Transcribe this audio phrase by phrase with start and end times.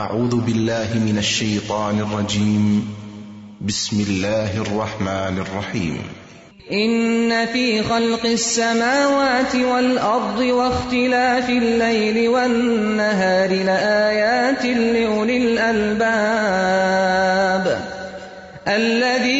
[0.00, 2.94] أعوذ بالله من الشيطان الرجيم.
[3.60, 6.02] بسم الله الرحمن الرحيم.
[6.72, 16.40] إن في خلق السماوات والأرض واختلاف الليل والنهار لآيات لأولي الألباب.
[18.68, 19.39] الذين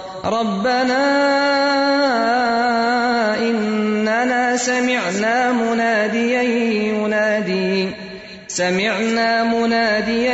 [0.25, 1.03] ربنا
[3.37, 7.89] إننا سمعنا مناديا ينادي.
[8.47, 10.33] سمعنا مناديا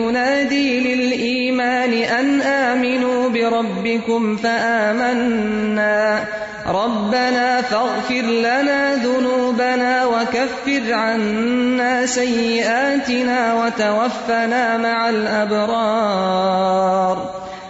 [0.00, 6.24] ينادي للإيمان أن آمنوا بربكم فآمنا.
[6.66, 16.68] ربنا فاغفر لنا ذنوبنا وكفر عنا سيئاتنا وتوفنا مع الأبرار.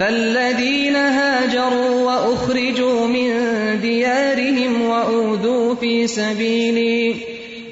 [0.00, 3.30] فالذين هاجروا وأخرجوا من
[3.82, 7.14] ديارهم وأوذوا في سبيلي،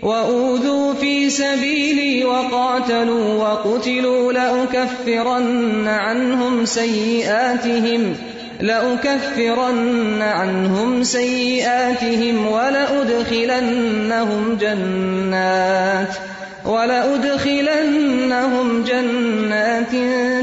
[0.03, 8.15] وأوذوا في سبيلي وقاتلوا وقتلوا لأكفرن عنهم سيئاتهم،
[8.61, 14.03] لأكفرن عنهم سيئاتهم ولأدخلنهم
[14.61, 16.17] جنات
[16.65, 18.05] ولأدخلنهم
[18.85, 19.93] جنات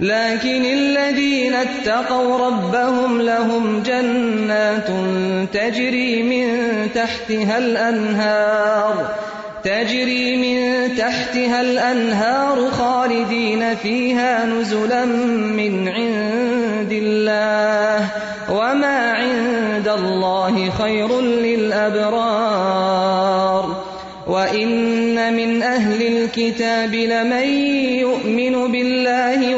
[0.00, 4.88] لكن الذين اتقوا ربهم لهم جنات
[5.52, 6.48] تجري من
[6.94, 9.14] تحتها الأنهار،
[9.64, 18.08] تجري من تحتها الأنهار خالدين فيها نزلا من عند الله،
[18.50, 22.76] وما عند الله خير للأبرار.
[24.26, 27.48] وإن من أهل الكتاب لمن
[27.98, 28.45] يؤمن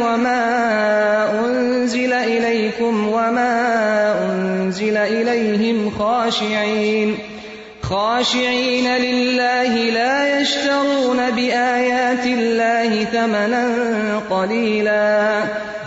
[0.09, 7.19] وما أنزل إليكم وما أنزل إليهم خاشعين
[7.83, 13.69] خاشعين لله لا يشترون بآيات الله ثمنا
[14.31, 15.43] قليلا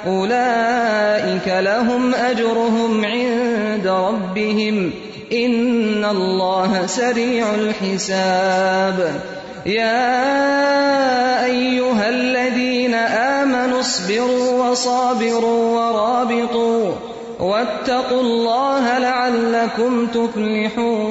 [0.07, 4.91] أولئك لهم أجرهم عند ربهم
[5.33, 9.21] إن الله سريع الحساب
[9.65, 16.95] يا أيها الذين آمنوا اصبروا وصابروا ورابطوا
[17.39, 21.01] واتقوا الله لعلكم تفلحون.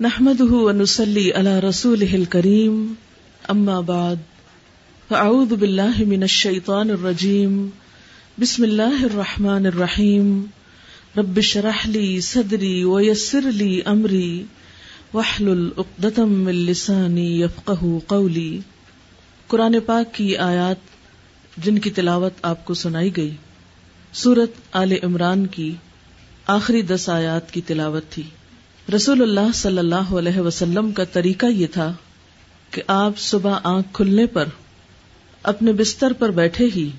[0.00, 2.96] نحمده ونصلي على رسوله الكريم.
[3.50, 4.18] أما بعد،
[5.10, 7.70] فأعوذ بالله من الشيطان الرجيم.
[8.38, 10.50] بسم الله الرحمن الرحيم.
[11.18, 14.46] رب اشرح لي صدري ويسر لي أمري.
[15.14, 18.60] واحلل عقدة من لساني يفقه قولي
[19.46, 20.76] قرآن پاک کی آیات
[21.56, 23.36] جن کی تلاوت آپ کو سنائی گئی،
[24.12, 25.74] سورت آل عمران کی
[26.46, 28.22] آخری دس آیات کی تلاوت تھی۔
[28.94, 31.92] رسول اللہ صلی اللہ علیہ وسلم کا طریقہ یہ تھا
[32.70, 34.44] کہ آپ صبح آنکھ کھلنے پر
[35.42, 36.90] اپنے بستر پر بیٹھے ہی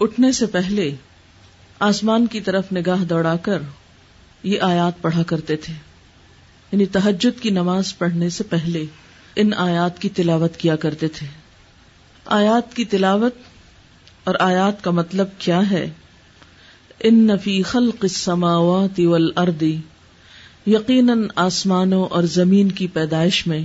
[0.00, 0.94] اٹھنے سے پہلے
[1.80, 3.62] آسمان کی طرف نگاہ دوڑا کر
[4.42, 5.85] یہ آیات پڑھا کرتے تھے۔
[6.72, 8.84] یعنی تحجد کی نماز پڑھنے سے پہلے
[9.36, 11.26] ان آیات کی تلاوت کیا کرتے تھے۔
[12.24, 13.34] آیات کی تلاوت
[14.24, 15.90] اور آیات کا مطلب کیا ہے؟
[17.00, 19.62] ان نفی خلق السماوات والارض،
[20.66, 23.60] یقیناً آسمانوں اور زمین کی پیدائش میں،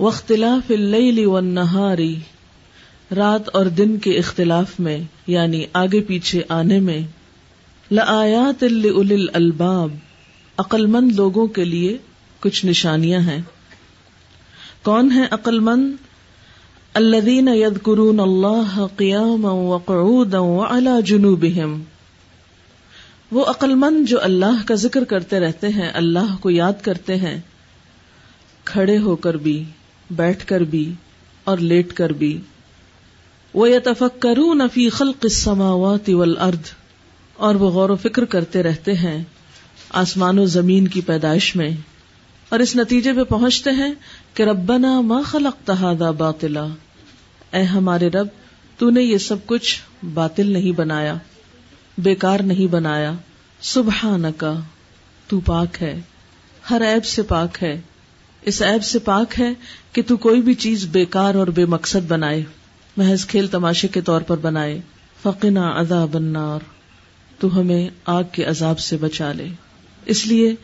[0.00, 2.16] واختلاف اللیل والنہاری
[3.16, 7.00] رات اور دن کے اختلاف میں یعنی آگے پیچھے آنے میں،
[7.90, 9.90] لآیات لأولی الالباب
[10.58, 11.98] عقل مند لوگوں کے لیے
[12.40, 13.42] کچھ نشانیاں ہیں۔
[14.82, 15.92] کون ہیں عقل مند
[16.94, 21.82] الذین یذکرون اللہ قیاما وقعودا وعلا جنوبہم۔
[23.30, 27.40] وہ عقل مند جو اللہ کا ذکر کرتے رہتے ہیں، اللہ کو یاد کرتے ہیں۔
[28.64, 29.64] کھڑے ہو کر بھی،
[30.10, 30.94] بیٹھ کر بھی
[31.44, 32.40] اور لیٹ کر بھی۔
[33.54, 36.70] وہ یتفکرون فی خلق السماوات والارض
[37.34, 39.24] اور وہ غور و فکر کرتے رہتے ہیں۔
[39.90, 41.70] آسمان و زمین کی پیدائش میں
[42.48, 43.94] اور اس نتیجے پہ پہنچتے ہیں
[44.34, 46.66] کہ ربنا ما خلقت هذا باطلا۔
[47.52, 48.26] اے ہمارے رب،
[48.78, 49.80] تو نے یہ سب کچھ
[50.14, 51.14] باطل نہیں بنایا،
[51.98, 53.12] بیکار نہیں بنایا۔
[53.60, 54.54] سبحانکا،
[55.28, 56.00] تو پاک ہے،
[56.70, 57.80] ہر عیب سے پاک ہے۔
[58.42, 59.52] اس عیب سے پاک ہے
[59.92, 62.44] کہ تو کوئی بھی چیز بیکار اور بے مقصد بنائے،
[62.96, 64.80] محض کھیل تماشے کے طور پر بنائے۔
[65.22, 66.58] فقنا عذاب النار،
[67.38, 69.48] تو ہمیں آگ کے عذاب سے بچا لے۔
[70.06, 70.54] اس لیے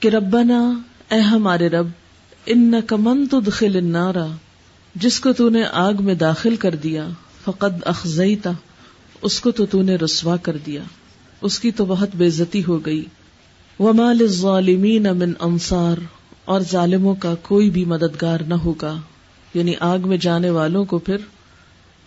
[0.00, 0.72] کہ ربنا
[1.10, 1.86] اے ہمارے رب
[2.46, 4.26] ان کمن تو دخل النارا
[4.94, 7.08] جس کو تو نے آگ میں داخل کر دیا،
[7.44, 8.50] فقد اخذیتا
[9.22, 10.82] اس کو تو تو نے رسوا کر دیا،
[11.40, 13.04] اس کی تو بہت بےزتی ہو گئی۔
[13.78, 15.96] وما للظالمین من انصار،
[16.44, 19.00] اور ظالموں کا کوئی بھی مددگار نہ ہوگا۔
[19.54, 21.16] یعنی آگ میں جانے والوں کو پھر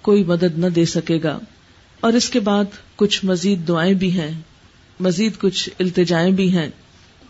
[0.02, 1.40] کوئی مدد نہ دے سکے گا۔
[2.00, 2.66] اور اس کے بعد
[2.96, 4.32] کچھ مزید دعائیں بھی ہیں۔
[5.00, 6.70] مزید کچھ التجائیں بھی ہیں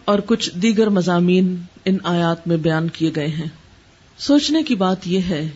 [0.06, 3.48] اور کچھ دیگر مضامین ان آیات میں بیان کیے گئے ہیں۔
[4.18, 5.50] سوچنے کی بات یہ ہے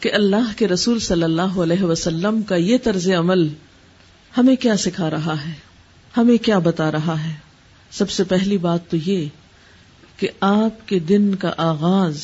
[0.00, 3.48] کہ اللہ کے رسول صلی اللہ علیہ وسلم کا یہ طرز عمل
[4.36, 5.52] ہمیں کیا سکھا رہا ہے؟
[6.16, 7.32] ہمیں کیا بتا رہا ہے؟
[7.90, 9.26] سب سے پہلی بات تو یہ
[10.16, 12.22] کہ آپ کے دن کا آغاز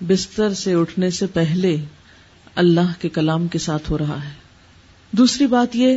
[0.00, 1.76] بستر سے اٹھنے سے پہلے
[2.54, 4.30] اللہ کے کلام کے ساتھ ہو رہا ہے۔
[5.12, 5.96] دوسری بات یہ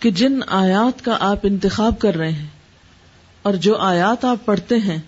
[0.00, 2.46] کہ جن آیات کا آپ انتخاب کر رہے ہیں
[3.42, 4.98] اور جو آیات آپ پڑھتے ہیں،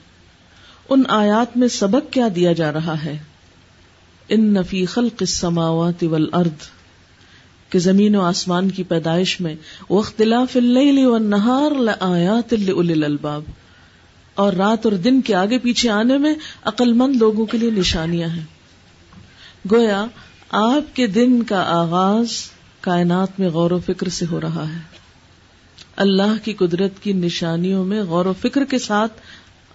[0.89, 3.19] ان آیات میں سبق کیا دیا جا رہا ہے؟
[4.29, 6.69] ان نفی خلق السماوات والارض،
[7.69, 9.55] کہ زمین و آسمان کی پیدائش میں،
[9.91, 13.43] واختلاف اللیل والنہار لآیات لأولی الالباب۔
[14.35, 16.35] اور رات اور دن کے آگے پیچھے آنے میں
[16.65, 18.45] عقل مند لوگوں کے لیے نشانیاں ہیں۔
[19.73, 20.05] گویا،
[20.51, 22.29] آپ کے دن کا آغاز
[22.81, 24.79] کائنات میں غور و فکر سے ہو رہا ہے۔
[25.97, 29.13] اللہ کی قدرت کی نشانیوں میں غور و فکر کے ساتھ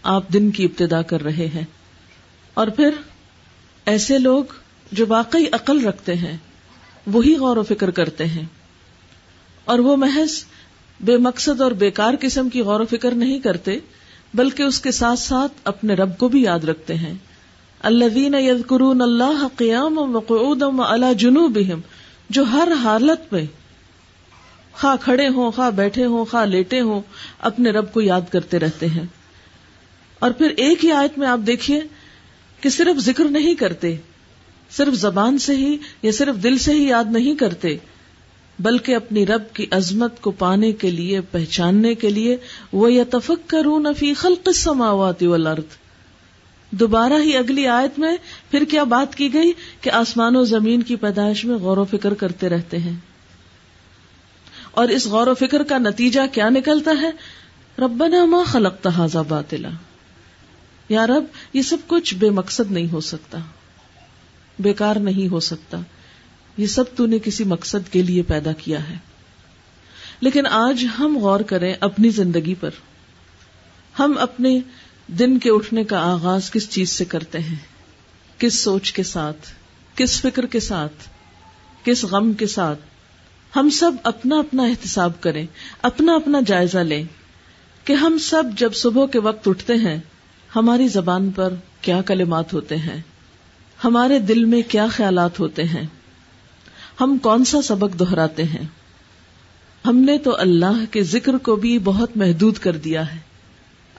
[0.03, 1.65] آپ دن کی ابتدا کر رہے ہیں۔
[2.53, 2.89] اور پھر
[3.85, 4.43] ایسے لوگ
[4.91, 6.37] جو واقعی عقل رکھتے ہیں،
[7.07, 8.45] وہی غور و فکر کرتے ہیں۔
[9.65, 10.45] اور وہ محض
[10.99, 13.79] بے مقصد اور بیکار قسم کی غور و فکر نہیں کرتے،
[14.33, 17.13] بلکہ اس کے ساتھ ساتھ اپنے رب کو بھی یاد رکھتے ہیں۔
[17.79, 19.99] اللہ یذکرون اللہ قیام
[20.81, 21.59] اللہ جنوب
[22.29, 23.45] جو ہر حالت میں
[24.73, 27.01] خواہ کھڑے ہوں، خواہ بیٹھے ہوں، خواہ لیٹے ہوں،
[27.39, 29.03] اپنے رب کو یاد کرتے رہتے ہیں۔
[30.19, 31.81] اور پھر ایک ہی آیت میں آپ دیکھیے
[32.61, 33.95] کہ صرف ذکر نہیں کرتے،
[34.71, 37.77] صرف زبان سے ہی یا صرف دل سے ہی یاد نہیں کرتے،
[38.59, 42.37] بلکہ اپنی رب کی عظمت کو پانے کے لیے، پہچاننے کے لیے
[42.71, 45.84] وہ یا تفک کروں نفی خلق سماواتی والارض
[46.79, 48.17] دوبارہ ہی اگلی آیت میں
[48.51, 49.51] پھر کیا بات کی گئی
[49.81, 52.93] کہ آسمان و زمین کی پیدائش میں غور و فکر کرتے رہتے ہیں۔
[54.71, 57.09] اور اس غور و فکر کا نتیجہ کیا نکلتا ہے؟
[57.79, 59.69] ربنا ما خلق تحازا باطلا۔
[60.89, 63.37] یا رب، یہ سب کچھ بے مقصد نہیں ہو سکتا۔
[64.59, 65.77] بیکار نہیں ہو سکتا۔
[66.57, 68.95] یہ سب تو نے کسی مقصد کے لیے پیدا کیا ہے۔
[70.19, 72.69] لیکن آج ہم غور کریں اپنی زندگی پر۔
[73.99, 74.59] ہم اپنے
[75.07, 77.55] دن کے اٹھنے کا آغاز کس چیز سے کرتے ہیں؟
[78.37, 79.47] کس سوچ کے ساتھ؟
[79.95, 81.09] کس فکر کے ساتھ؟
[81.83, 82.79] کس غم کے ساتھ؟
[83.55, 85.45] ہم سب اپنا اپنا احتساب کریں،
[85.81, 87.03] اپنا اپنا جائزہ لیں
[87.83, 89.97] کہ ہم سب جب صبح کے وقت اٹھتے ہیں،
[90.55, 93.01] ہماری زبان پر کیا کلمات ہوتے ہیں؟
[93.83, 95.83] ہمارے دل میں کیا خیالات ہوتے ہیں؟
[97.01, 98.63] ہم کون سا سبق دہراتے ہیں؟
[99.85, 103.34] ہم نے تو اللہ کے ذکر کو بھی بہت محدود کر دیا ہے۔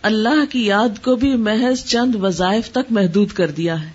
[0.02, 3.90] اللہ کی یاد کو بھی محض چند وظائف تک محدود کر دیا ہے۔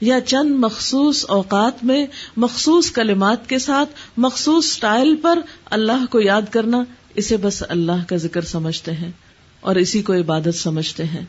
[0.00, 2.06] یا چند مخصوص اوقات میں
[2.36, 6.84] مخصوص کلمات کے ساتھ مخصوص سٹائل پر اللہ کو یاد کرنا،
[7.14, 9.10] اسے بس اللہ کا ذکر سمجھتے ہیں
[9.60, 11.24] اور اسی کو عبادت سمجھتے ہیں۔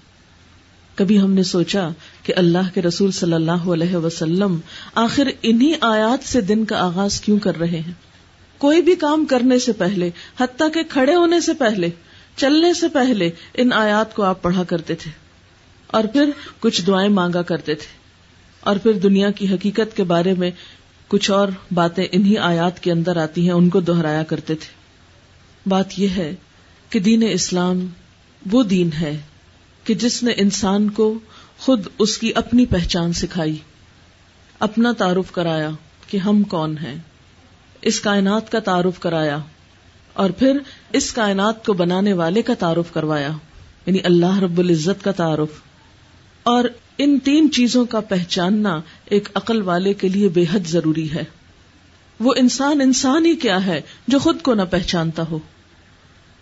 [0.96, 1.90] کبھی ہم نے سوچا
[2.24, 4.60] کہ اللہ کے رسول صلی اللہ علیہ وسلم
[4.96, 7.94] آخر انہی آیات سے دن کا آغاز کیوں کر رہے ہیں؟
[8.58, 11.90] کوئی بھی کام کرنے سے پہلے، حتیٰ کہ کھڑے ہونے سے پہلے
[12.40, 15.12] چلنے سے پہلے ان آیات کو آپ پڑھا کرتے تھے
[15.88, 16.30] اور پھر
[16.60, 17.88] کچھ دعائیں مانگا کرتے تھے
[18.62, 20.52] اور پھر دنیا کی حقیقت کے بارے میں
[21.08, 26.00] کچھ اور باتیں انہی آیات کے اندر آتی ہیں، ان کو دہرایا کرتے تھے۔ بات
[26.00, 26.36] یہ ہے
[26.90, 27.86] کہ دین اسلام
[28.52, 29.18] وہ دین ہے
[29.84, 31.20] کہ جس نے انسان کو
[31.58, 33.58] خود اس کی اپنی پہچان سکھائی،
[34.60, 35.70] اپنا تعارف کرایا
[36.08, 36.96] کہ ہم کون ہیں۔
[37.82, 39.38] اس کائنات کا تعارف کرایا
[40.20, 40.58] اور پھر
[40.94, 43.32] اس کائنات کو بنانے والے کا تعارف کروایا
[43.86, 45.62] یعنی اللہ رب العزت کا تعارف۔
[46.44, 46.64] اور
[46.98, 51.24] ان تین چیزوں کا پہچاننا ایک عقل والے کے لیے بے حد ضروری ہے۔
[52.20, 55.40] وہ انسان انسان ہی کیا ہے جو خود کو نہ پہچانتا ہو؟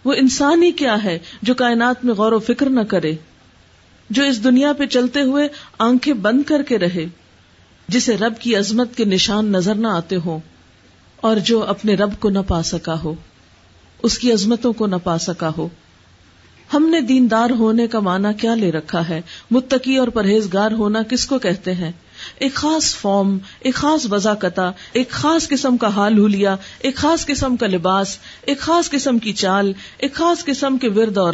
[0.05, 3.13] وہ انسان ہی کیا ہے جو کائنات میں غور و فکر نہ کرے؟
[4.09, 5.47] جو اس دنیا پہ چلتے ہوئے
[5.79, 7.05] آنکھیں بند کر کے رہے،
[7.87, 10.39] جسے رب کی عظمت کے نشان نظر نہ آتے ہوں،
[11.21, 13.15] اور جو اپنے رب کو نہ پا سکا ہو؟
[14.03, 15.69] اس کی عظمتوں کو نہ پا سکا ہو۔
[16.73, 21.25] ہم نے دیندار ہونے کا معنی کیا لے رکھا ہے؟ متقی اور پرہیزگار ہونا کس
[21.25, 21.91] کو کہتے ہیں؟
[22.35, 27.57] ایک خاص فارم، ایک خاص وضاقتا ایک خاص قسم کا حال ہولیا ایک خاص قسم
[27.57, 31.33] کا لباس، ایک خاص قسم کی چال، ایک خاص قسم کے ورد اور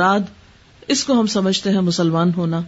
[0.87, 2.61] اس کو ہم سمجھتے ہیں مسلمان ہونا۔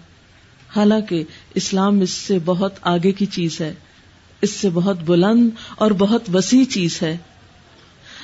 [0.75, 1.23] حالانکہ
[1.55, 3.73] اسلام اس سے بہت آگے کی چیز ہے۔
[4.41, 7.17] اس سے بہت بلند اور بہت وسیع چیز ہے۔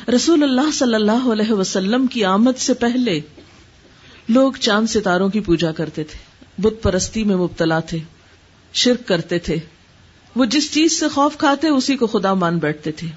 [0.07, 3.19] رسول اللہ صلی اللہ علیہ وسلم کی آمد سے پہلے
[4.29, 6.19] لوگ چاند ستاروں کی پوجا کرتے تھے،
[6.61, 7.97] بت پرستی میں مبتلا تھے،
[8.73, 9.57] شرک کرتے تھے۔
[10.35, 13.07] وہ جس چیز سے خوف کھاتے، اسی کو خدا مان بیٹھتے تھے۔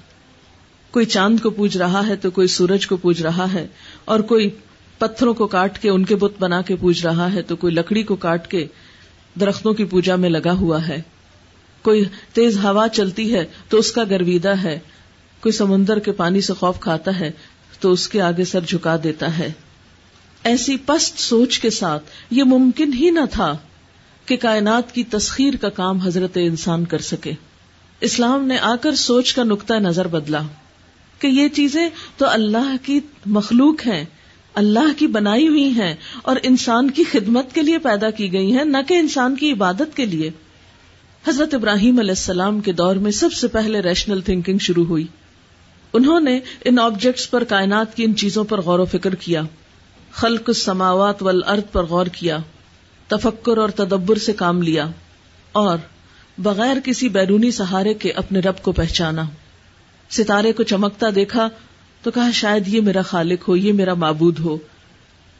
[0.91, 3.67] کوئی چاند کو پوج رہا ہے تو کوئی سورج کو پوج رہا ہے،
[4.05, 4.49] اور کوئی
[4.97, 8.03] پتھروں کو کاٹ کے ان کے بت بنا کے پوج رہا ہے تو کوئی لکڑی
[8.03, 8.65] کو کاٹ کے
[9.39, 11.01] درختوں کی پوجا میں لگا ہوا ہے۔
[11.85, 14.79] کوئی تیز ہوا چلتی ہے تو اس کا گرویدہ ہے۔
[15.45, 17.31] کوئی سمندر کے پانی سے خوف کھاتا ہے
[17.79, 19.51] تو اس کے آگے سر جھکا دیتا ہے۔
[20.43, 23.57] ایسی پست سوچ کے ساتھ یہ ممکن ہی نہ تھا
[24.25, 27.31] کہ کائنات کی تسخیر کا کام حضرت انسان کر سکے۔
[28.01, 30.41] اسلام نے آ کر سوچ کا نقطۂ نظر بدلا
[31.19, 34.05] کہ یہ چیزیں تو اللہ کی مخلوق ہیں،
[34.53, 38.65] اللہ کی بنائی ہوئی ہیں اور انسان کی خدمت کے لیے پیدا کی گئی ہیں،
[38.65, 40.29] نہ کہ انسان کی عبادت کے لیے۔
[41.27, 45.05] حضرت ابراہیم علیہ السلام کے دور میں سب سے پہلے ریشنل تھنکنگ شروع ہوئی۔
[45.95, 49.41] انہوں نے ان آبجیکٹس پر کائنات کی ان چیزوں پر غور و فکر کیا۔
[50.11, 52.37] خلق السماوات والارض پر غور کیا۔
[53.07, 54.87] تفکر اور تدبر سے کام لیا۔
[55.51, 55.77] اور
[56.37, 59.23] بغیر کسی بیرونی سہارے کے اپنے رب کو پہچانا۔
[60.11, 61.49] ستارے کو چمکتا دیکھا
[62.01, 64.57] تو کہا، شاید یہ میرا خالق ہو، یہ میرا معبود ہو۔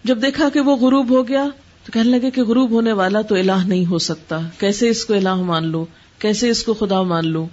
[0.03, 1.45] جب دیکھا کہ وہ غروب ہو گیا
[1.85, 5.13] تو کہنے لگے کہ غروب ہونے والا تو الہ نہیں ہو سکتا۔ کیسے اس کو
[5.13, 5.85] الہ مان لو
[6.19, 7.47] کیسے اس کو خدا مان لو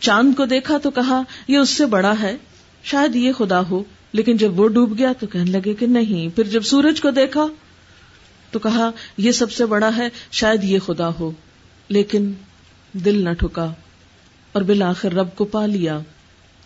[0.00, 2.36] چاند کو دیکھا تو کہا، یہ اس سے بڑا ہے،
[2.84, 6.44] شاید یہ خدا ہو، لیکن جب وہ ڈوب گیا تو کہنے لگے کہ نہیں، پھر
[6.44, 7.46] جب سورج کو دیکھا
[8.50, 11.30] تو کہا، یہ سب سے بڑا ہے، شاید یہ خدا ہو،
[11.88, 12.32] لیکن
[12.92, 13.72] دل نہ ٹھکا
[14.52, 15.98] اور بالآخر رب کو پا لیا،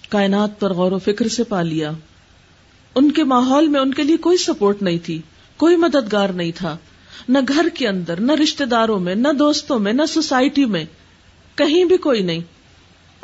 [0.08, 1.90] کائنات پر غور و فکر سے پا لیا۔
[2.94, 5.20] ان کے ماحول میں ان کے لیے کوئی سپورٹ نہیں تھی،
[5.56, 6.76] کوئی مددگار نہیں تھا۔
[7.28, 10.84] نہ گھر کے اندر، نہ رشتے داروں میں، نہ دوستوں میں، نہ سوسائٹی میں،
[11.54, 12.40] کہیں بھی کوئی نہیں۔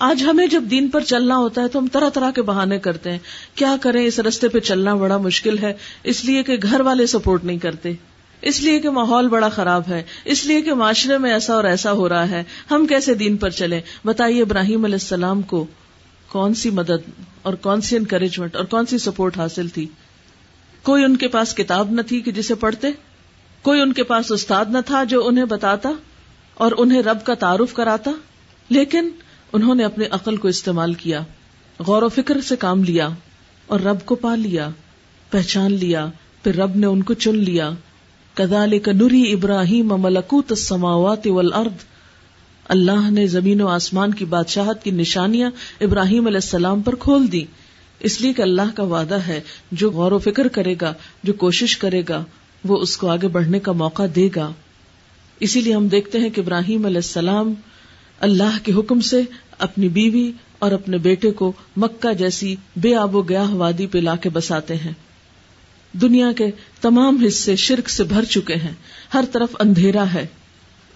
[0.01, 3.11] آج ہمیں جب دین پر چلنا ہوتا ہے تو ہم طرح طرح کے بہانے کرتے
[3.11, 3.19] ہیں۔
[3.55, 5.73] کیا کریں؟ اس رستے پہ چلنا بڑا مشکل ہے۔
[6.05, 7.93] اس لیے کہ گھر والے سپورٹ نہیں کرتے۔
[8.43, 11.93] اس لیے کہ ماحول بڑا خراب ہے۔ اس لیے کہ معاشرے میں ایسا اور ایسا
[11.93, 15.67] ہو رہا ہے۔ ہم کیسے دین پر چلیں؟ بتائیے ابراہیم علیہ السلام کو
[16.29, 17.11] کون سی مدد
[17.43, 19.87] اور کون سی انکریجمنٹ اور کون سی سپورٹ حاصل تھی؟
[20.83, 22.89] کوئی ان کے پاس کتاب نہ تھی کہ جسے پڑھتے؟
[23.63, 25.91] کوئی ان کے پاس استاد نہ تھا جو انہیں بتاتا
[26.55, 28.11] اور انہیں رب کا تعارف کراتا؟
[28.71, 29.09] لیکن
[29.53, 31.21] انہوں نے اپنے عقل کو استعمال کیا،
[31.79, 33.09] غور و فکر سے کام لیا
[33.67, 34.71] اور رب کو پا لیا،
[35.31, 36.11] پہچان لیا،
[36.45, 37.71] پھر رب نے ان کو چن لیا۔
[38.35, 41.85] کدال نوری ابراہیم ملکوت السماوات والارض۔
[42.69, 47.45] اللہ نے زمین و آسمان کی بادشاہت کی نشانیاں ابراہیم علیہ السلام پر کھول دی
[48.01, 49.41] اس لیے کہ اللہ کا وعدہ ہے،
[49.73, 52.25] جو غور و فکر کرے گا، جو کوشش کرے گا،
[52.65, 54.53] وہ اس کو آگے بڑھنے کا موقع دے گا۔
[55.41, 57.55] اسی لیے ہم دیکھتے ہیں کہ ابراہیم علیہ السلام
[58.21, 59.23] اللہ کے حکم سے
[59.59, 64.17] اپنی بیوی اور اپنے بیٹے کو مکہ جیسی بے آب و گیا وادی پہ لا
[64.17, 64.93] کے بساتے ہیں۔
[65.93, 66.47] دنیا کے
[66.81, 68.73] تمام حصے شرک سے بھر چکے ہیں۔
[69.15, 70.27] ہر طرف اندھیرا ہے۔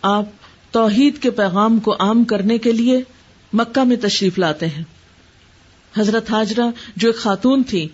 [0.02, 0.24] آپ
[0.70, 3.00] توحید کے پیغام کو عام کرنے کے لیے
[3.52, 4.84] مکہ میں تشریف لاتے ہیں۔
[5.98, 7.88] حضرت حاجرہ جو ایک خاتون تھی،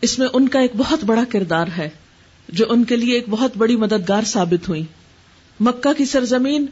[0.00, 1.88] اس میں ان کا ایک بہت بڑا کردار ہے،
[2.48, 4.82] جو ان کے لیے ایک بہت بڑی مددگار ثابت ہوئی۔
[5.60, 6.66] مکہ کی سرزمین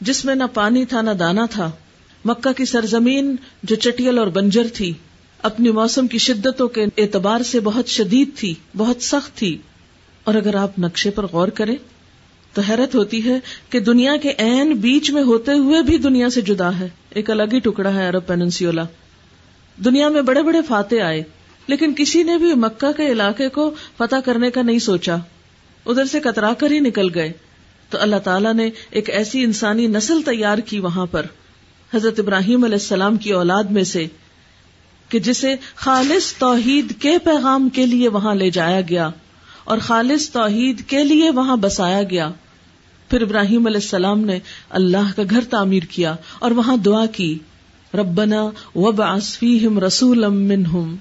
[0.00, 1.70] جس میں نہ پانی تھا نہ دانا تھا،
[2.24, 4.92] مکہ کی سرزمین جو چٹیل اور بنجر تھی،
[5.42, 9.58] اپنی موسم کی شدتوں کے اعتبار سے بہت شدید تھی، بہت سخت تھی۔
[10.24, 11.76] اور اگر آپ نقشے پر غور کریں،
[12.52, 16.40] تو حیرت ہوتی ہے کہ دنیا کے عین بیچ میں ہوتے ہوئے بھی دنیا سے
[16.40, 18.82] جدا ہے۔ ایک الگ ہی ٹکڑا ہے عرب پیننسیولا۔
[19.84, 21.22] دنیا میں بڑے بڑے فاتح آئے،
[21.66, 25.16] لیکن کسی نے بھی مکہ کے علاقے کو فتح کرنے کا نہیں سوچا۔
[25.86, 27.32] ادھر سے کترا کر ہی نکل گئے۔
[27.90, 31.26] تو اللہ تعالیٰ نے ایک ایسی انسانی نسل تیار کی وہاں پر،
[31.94, 34.06] حضرت ابراہیم علیہ السلام کی اولاد میں سے،
[35.08, 39.10] کہ جسے خالص توحید کے پیغام کے لیے وہاں لے جایا گیا
[39.64, 42.30] اور خالص توحید کے لیے وہاں بسایا گیا۔
[43.10, 44.38] پھر ابراہیم علیہ السلام نے
[44.70, 47.38] اللہ کا گھر تعمیر کیا اور وہاں دعا کی،
[47.94, 48.42] ربنا
[48.74, 50.96] وب فیہم رسول منہم،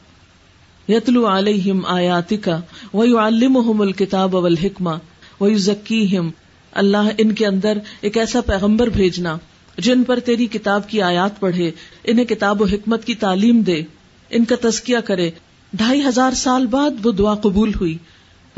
[0.87, 2.59] یتلو علیہم آیاتکا،
[2.93, 4.95] ویعلمہم الکتاب والحکمہ،
[5.41, 6.29] ویزکیہم
[6.75, 9.37] اللہ ان کے اندر ایک ایسا پیغمبر بھیجنا
[9.77, 11.71] جن پر تیری کتاب کی آیات پڑھے،
[12.03, 13.83] انہیں کتاب و حکمت کی تعلیم دے،
[14.29, 15.31] ان کا تزکیہ کرے۔
[15.73, 17.97] ڈھائی ہزار سال بعد وہ دعا قبول ہوئی۔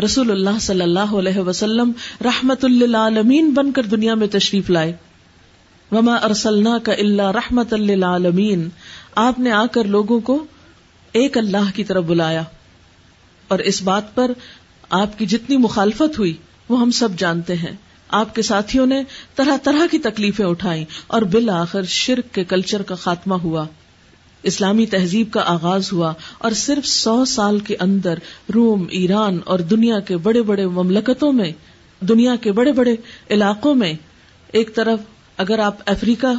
[0.06, 1.92] رسول اللہ صلی اللہ علیہ وسلم
[2.24, 4.94] رحمت للعالمین بن کر دنیا میں تشریف لائے۔
[5.92, 8.70] وما ارسلنا کا اللہ رحمت للعالمین
[9.16, 10.46] آپ نے آ کر لوگوں کو
[11.12, 12.44] ایک اللہ کی طرف بلایا۔
[13.48, 14.32] اور اس بات پر
[14.90, 16.34] آپ کی جتنی مخالفت ہوئی،
[16.70, 17.76] وہ ہم سب جانتے ہیں۔
[18.10, 19.02] آپ کے ساتھیوں نے
[19.36, 23.66] طرح طرح کی تکلیفیں اٹھائیں اور بالآخر شرک کے کلچر کا خاتمہ ہوا۔
[24.44, 28.20] اسلامی تہذیب کا آغاز ہوا اور صرف سو سال کے اندر
[28.54, 31.52] روم، ایران اور دنیا کے بڑے بڑے مملکتوں میں،
[32.02, 32.96] دنیا کے بڑے بڑے
[33.30, 33.94] علاقوں میں
[34.52, 35.00] ایک طرف
[35.38, 36.34] اگر آپ افریقہ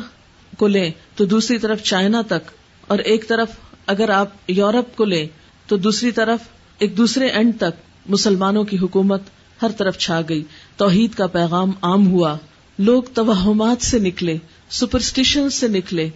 [0.58, 2.50] کو لیں تو دوسری طرف چائنا تک،
[2.86, 3.48] اور ایک طرف
[3.86, 5.26] اگر آپ یورپ کو لیں
[5.66, 6.38] تو دوسری طرف
[6.78, 9.22] ایک دوسرے اینڈ تک مسلمانوں کی حکومت
[9.62, 10.42] ہر طرف چھا گئی۔
[10.78, 12.36] توحید کا پیغام عام ہوا۔
[12.78, 14.36] لوگ توہمات سے نکلے
[14.70, 16.08] سپرسٹیشن سے نکلے۔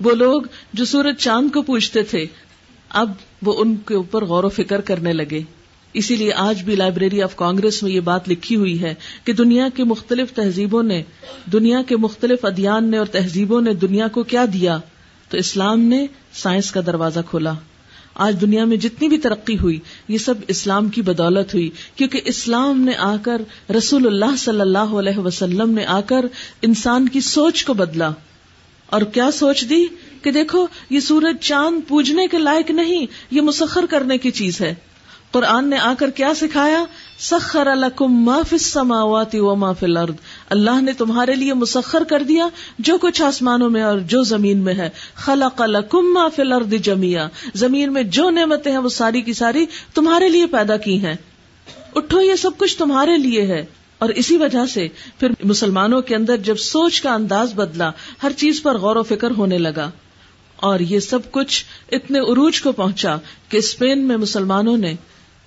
[0.00, 2.26] وہ لوگ جو سورج چاند کو پوچھتے تھے،
[2.88, 3.12] اب
[3.42, 5.40] وہ ان کے اوپر غور و فکر کرنے لگے۔
[5.92, 9.68] اسی لیے آج بھی لائبریری آف کانگریس میں یہ بات لکھی ہوئی ہے کہ دنیا
[9.74, 11.02] کے مختلف تہذیبوں نے،
[11.52, 14.78] دنیا کے مختلف ادیان نے اور تہذیبوں نے دنیا کو کیا دیا۔
[15.28, 17.52] تو اسلام نے سائنس کا دروازہ کھولا۔
[18.18, 19.78] آج دنیا میں جتنی بھی ترقی ہوئی،
[20.08, 23.42] یہ سب اسلام کی بدولت ہوئی، کیونکہ اسلام نے آ کر
[23.76, 26.24] رسول اللہ صلی اللہ علیہ وسلم نے آ کر
[26.62, 28.10] انسان کی سوچ کو بدلا۔
[28.86, 29.86] اور کیا سوچ دی؟
[30.22, 34.74] کہ دیکھو، یہ سورج چاند پوجنے کے لائق نہیں، یہ مسخر کرنے کی چیز ہے۔
[35.30, 36.84] قرآن نے آ کر کیا سکھایا؟
[37.18, 37.68] سخر
[38.00, 40.14] ما فی السماوات و ما فی الارض۔
[40.50, 44.74] اللہ نے تمہارے لیے مسخر کر دیا جو کچھ آسمانوں میں اور جو زمین میں
[44.74, 49.32] ہے۔ خلق لکم ما فی الارض جميعا زمین میں جو نعمتیں ہیں وہ ساری کی
[49.32, 51.14] ساری تمہارے لیے پیدا کی ہیں۔
[51.94, 53.66] اٹھو، یہ سب کچھ تمہارے لیے ہے۔
[53.98, 54.88] اور اسی وجہ سے
[55.20, 57.90] پھر مسلمانوں کے اندر جب سوچ کا انداز بدلا،
[58.22, 59.90] ہر چیز پر غور و فکر ہونے لگا۔
[60.56, 63.16] اور یہ سب کچھ اتنے عروج کو پہنچا
[63.48, 64.94] کہ اسپین میں مسلمانوں نے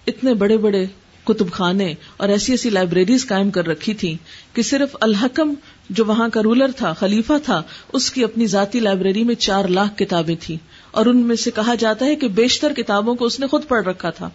[0.07, 0.85] اتنے بڑے بڑے
[1.23, 4.17] کتب خانے اور ایسی ایسی لائبریریز قائم کر رکھی تھی
[4.53, 5.53] کہ صرف الحکم
[5.89, 7.61] جو وہاں کا رولر تھا، خلیفہ تھا،
[7.93, 10.57] اس کی اپنی ذاتی لائبریری میں چار لاکھ کتابیں تھیں۔
[10.91, 13.85] اور ان میں سے کہا جاتا ہے کہ بیشتر کتابوں کو اس نے خود پڑھ
[13.85, 14.29] رکھا تھا۔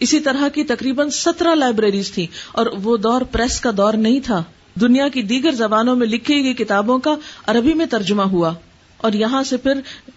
[0.00, 4.42] اسی طرح کی تقریباً سترہ لائبریریز تھی اور وہ دور پریس کا دور نہیں تھا۔
[4.80, 7.14] دنیا کی دیگر زبانوں میں لکھی گئی کتابوں کا
[7.46, 8.54] عربی میں ترجمہ ہوا۔
[8.96, 9.72] اور یہاں سے پھر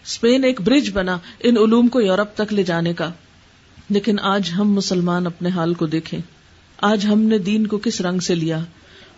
[0.05, 3.11] اسپین ایک برج بنا ان علوم کو یورپ تک لے جانے کا۔
[3.89, 6.19] لیکن آج ہم مسلمان اپنے حال کو دیکھیں۔
[6.77, 8.59] آج ہم نے دین کو کس رنگ سے لیا؟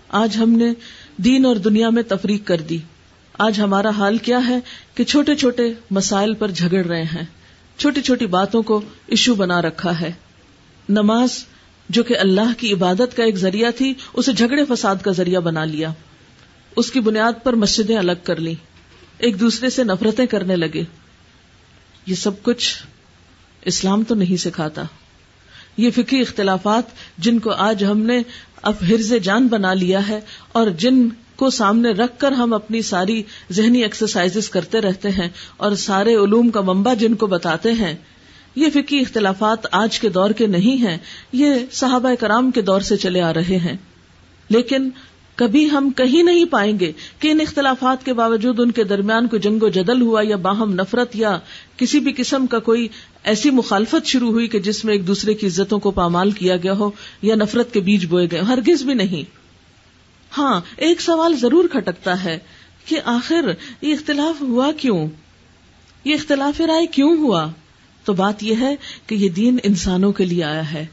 [0.10, 0.74] آج ہم نے
[1.18, 2.78] دین اور دنیا میں تفریق کر دی۔
[3.34, 4.60] آج ہمارا حال کیا ہے
[4.96, 7.24] کہ چھوٹے چھوٹے مسائل پر جھگڑ رہے ہیں۔
[7.78, 10.12] چھوٹی چھوٹی باتوں کو ایشو بنا رکھا ہے۔
[10.90, 11.46] نماز،
[11.90, 15.66] جو کہ اللہ کی عبادت کا ایک ذریعہ تھی، اسے جھگڑے فساد کا ذریعہ بنا
[15.66, 15.94] لیا۔
[16.76, 18.56] اس کی بنیاد پر مسجدیں الگ کر لی
[19.18, 20.84] ایک دوسرے سے نفرتیں کرنے لگے۔
[22.06, 22.84] یہ سب کچھ
[23.66, 24.84] اسلام تو نہیں سکھاتا۔
[25.78, 26.84] یہ فکری اختلافات
[27.18, 28.22] جن کو آج ہم نے
[28.62, 30.20] اب ہرز جان بنا لیا ہے
[30.52, 35.72] اور جن کو سامنے رکھ کر ہم اپنی ساری ذہنی ایکسرسائز کرتے رہتے ہیں اور
[35.72, 37.96] سارے علوم کا ممبا جن کو بتاتے ہیں،
[38.56, 40.98] یہ فکی اختلافات آج کے دور کے نہیں ہیں،
[41.32, 43.78] یہ صحابہ کرام کے دور سے چلے آ رہے ہیں۔
[44.50, 44.90] لیکن
[45.36, 49.42] کبھی ہم کہیں نہیں پائیں گے کہ ان اختلافات کے باوجود ان کے درمیان کوئی
[49.42, 51.40] جنگ و جدل ہوا یا باہم نفرت یا
[51.78, 52.88] کسی بھی قسم کا کوئی
[53.26, 56.74] ایسی مخالفت شروع ہوئی کہ جس میں ایک دوسرے کی عزتوں کو پامال کیا گیا
[56.74, 59.30] ہو یا نفرت کے بیج بوئے گئے ہرگز بھی نہیں۔
[60.38, 62.40] ہاں ایک سوال ضرور کھٹکتا ہے
[62.86, 63.46] کہ آخر
[63.82, 65.08] یہ اختلاف ہوا کیوں؟
[66.06, 67.52] یہ اختلاف رائے کیوں ہوا؟
[68.04, 68.76] تو بات یہ ہے
[69.08, 70.86] کہ یہ دین انسانوں کے لیے آیا ہے،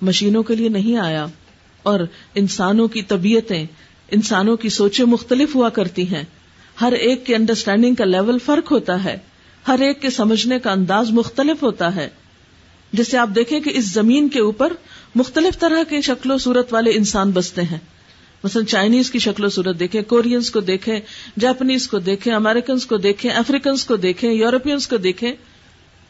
[0.00, 1.26] مشینوں کے لیے نہیں آیا۔
[1.82, 2.00] اور
[2.34, 3.66] انسانوں کی طبیعتیں،
[4.10, 6.22] انسانوں کی سوچیں مختلف ہوا کرتی ہیں۔
[6.80, 9.31] ہر ایک کے انڈرسٹینڈنگ کا لیول فرق ہوتا ہے۔
[9.68, 12.08] ہر ایک کے سمجھنے کا انداز مختلف ہوتا ہے۔
[12.92, 14.72] جیسے آپ دیکھیں کہ اس زمین کے اوپر
[15.14, 17.78] مختلف طرح کے شکل و صورت والے انسان بستے ہیں۔
[18.44, 21.00] مثلا چائنیز کی شکل و صورت دیکھیں کورینس کو دیکھیں،
[21.40, 25.32] جاپنیز کو دیکھیں امیرکنس کو دیکھیں افریقنس کو دیکھیں یورپینس کو دیکھیں۔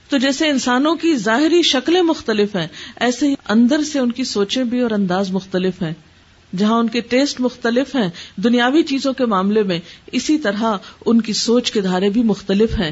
[0.09, 4.65] تو جیسے انسانوں کی ظاہری شکلیں مختلف ہیں، ایسے ہی اندر سے ان کی سوچیں
[4.65, 5.95] بھی اور انداز مختلف ہیں۔
[6.57, 9.81] جہاں ان کے ٹیسٹ مختلف ہیں، دنیاوی چیزوں کے معاملے میں
[10.13, 12.91] اسی طرح ان کی سوچ کے دھارے بھی مختلف ہیں۔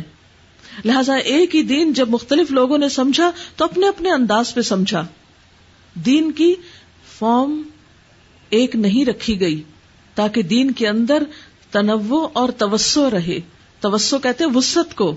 [0.85, 5.07] لہذا ایک ہی دین جب مختلف لوگوں نے سمجھا تو اپنے اپنے انداز پہ سمجھا۔
[5.95, 6.55] دین کی
[7.19, 7.63] فارم
[8.51, 9.63] ایک نہیں رکھی گئی
[10.15, 11.23] تاکہ دین کے اندر
[11.71, 13.41] تنوع اور توسع رہے۔
[13.81, 15.15] توسع کہتے وسط کو۔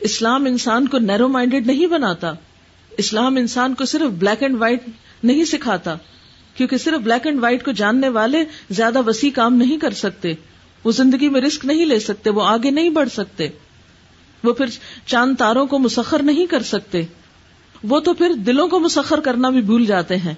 [0.00, 2.32] اسلام انسان کو نیرو مائنڈیڈ نہیں بناتا۔
[2.98, 4.82] اسلام انسان کو صرف بلیک اینڈ وائٹ
[5.22, 5.96] نہیں سکھاتا،
[6.56, 10.32] کیونکہ صرف بلیک اینڈ وائٹ کو جاننے والے زیادہ وسیع کام نہیں کر سکتے۔
[10.84, 13.48] وہ زندگی میں رسک نہیں لے سکتے، وہ آگے نہیں بڑھ سکتے۔
[14.44, 14.66] وہ پھر
[15.06, 17.02] چاند تاروں کو مسخر نہیں کر سکتے۔
[17.82, 20.34] وہ تو پھر دلوں کو مسخر کرنا بھی بھول جاتے ہیں۔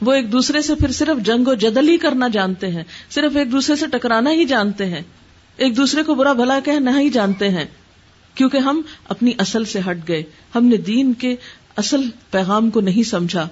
[0.00, 3.52] وہ ایک دوسرے سے پھر صرف جنگ و جدل ہی کرنا جانتے ہیں۔ صرف ایک
[3.52, 5.02] دوسرے سے ٹکرانا ہی جانتے ہیں۔
[5.56, 7.64] ایک دوسرے کو برا بھلا کہنا ہی جانتے ہیں۔
[8.34, 10.22] کیونکہ ہم اپنی اصل سے ہٹ گئے۔
[10.54, 11.36] ہم نے دین کے
[11.76, 13.48] اصل پیغام کو نہیں سمجھا۔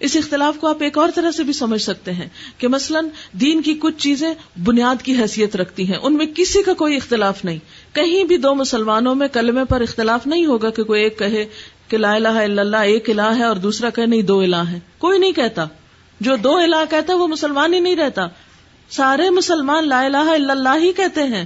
[0.00, 2.28] اس اختلاف کو آپ ایک اور طرح سے بھی سمجھ سکتے ہیں
[2.58, 3.00] کہ مثلا
[3.32, 7.44] دین کی کچھ چیزیں بنیاد کی حیثیت رکھتی ہیں، ان میں کسی کا کوئی اختلاف
[7.44, 7.58] نہیں۔
[7.92, 11.44] کہیں بھی دو مسلمانوں میں کلمے پر اختلاف نہیں ہوگا کہ کوئی ایک کہے
[11.88, 14.78] کہ لا الہ الا اللہ، ایک الہ ہے اور دوسرا کہے نہیں، دو الہ ہے
[14.98, 15.66] کوئی نہیں کہتا۔
[16.20, 18.26] جو دو الہ کہتا وہ مسلمان ہی نہیں رہتا۔
[18.90, 21.44] سارے مسلمان لا الہ الا اللہ ہی کہتے ہیں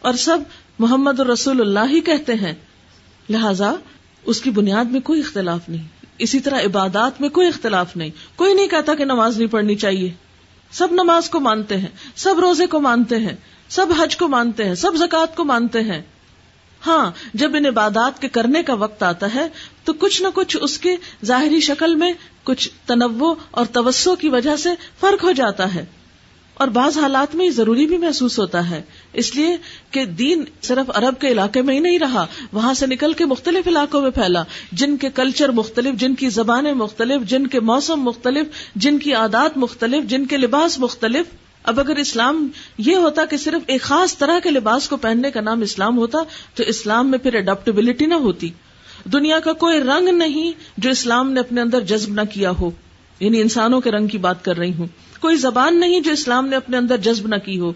[0.00, 0.38] اور سب
[0.78, 2.52] محمد رسول اللہ ہی کہتے ہیں۔
[3.30, 3.74] لہذا
[4.24, 8.54] اس کی بنیاد میں کوئی اختلاف نہیں۔ اسی طرح عبادات میں کوئی اختلاف نہیں۔ کوئی
[8.54, 10.12] نہیں کہتا کہ نماز نہیں پڑھنی چاہیے۔
[10.70, 13.36] سب نماز کو مانتے ہیں، سب روزے کو مانتے ہیں،
[13.68, 16.02] سب حج کو مانتے ہیں، سب زکوٰۃ کو مانتے ہیں۔
[16.86, 19.48] ہاں جب ان عبادات کے کرنے کا وقت آتا ہے،
[19.84, 22.12] تو کچھ نہ کچھ اس کے ظاہری شکل میں
[22.44, 24.68] کچھ تنوع اور توسع کی وجہ سے
[25.00, 25.84] فرق ہو جاتا ہے۔
[26.60, 29.56] اور بعض حالات میں یہ ضروری بھی محسوس ہوتا ہے۔ اس لیے
[29.90, 33.68] کہ دین صرف عرب کے علاقے میں ہی نہیں رہا، وہاں سے نکل کے مختلف
[33.68, 34.42] علاقوں میں پھیلا۔
[34.72, 38.46] جن کے کلچر مختلف، جن کی زبانیں مختلف، جن کے موسم مختلف،
[38.76, 41.26] جن کی عادات مختلف، جن کے لباس مختلف۔
[41.62, 45.40] اب اگر اسلام یہ ہوتا کہ صرف ایک خاص طرح کے لباس کو پہننے کا
[45.40, 46.18] نام اسلام ہوتا،
[46.54, 48.48] تو اسلام میں پھر اڈاپٹیبلٹی نہ ہوتی۔
[49.12, 52.70] دنیا کا کوئی رنگ نہیں جو اسلام نے اپنے اندر جذب نہ کیا ہو۔
[53.20, 54.86] یعنی انسانوں کے رنگ کی بات کر رہی ہوں۔
[55.20, 57.72] کوئی زبان نہیں جو اسلام نے اپنے اندر جذب نہ کی ہو۔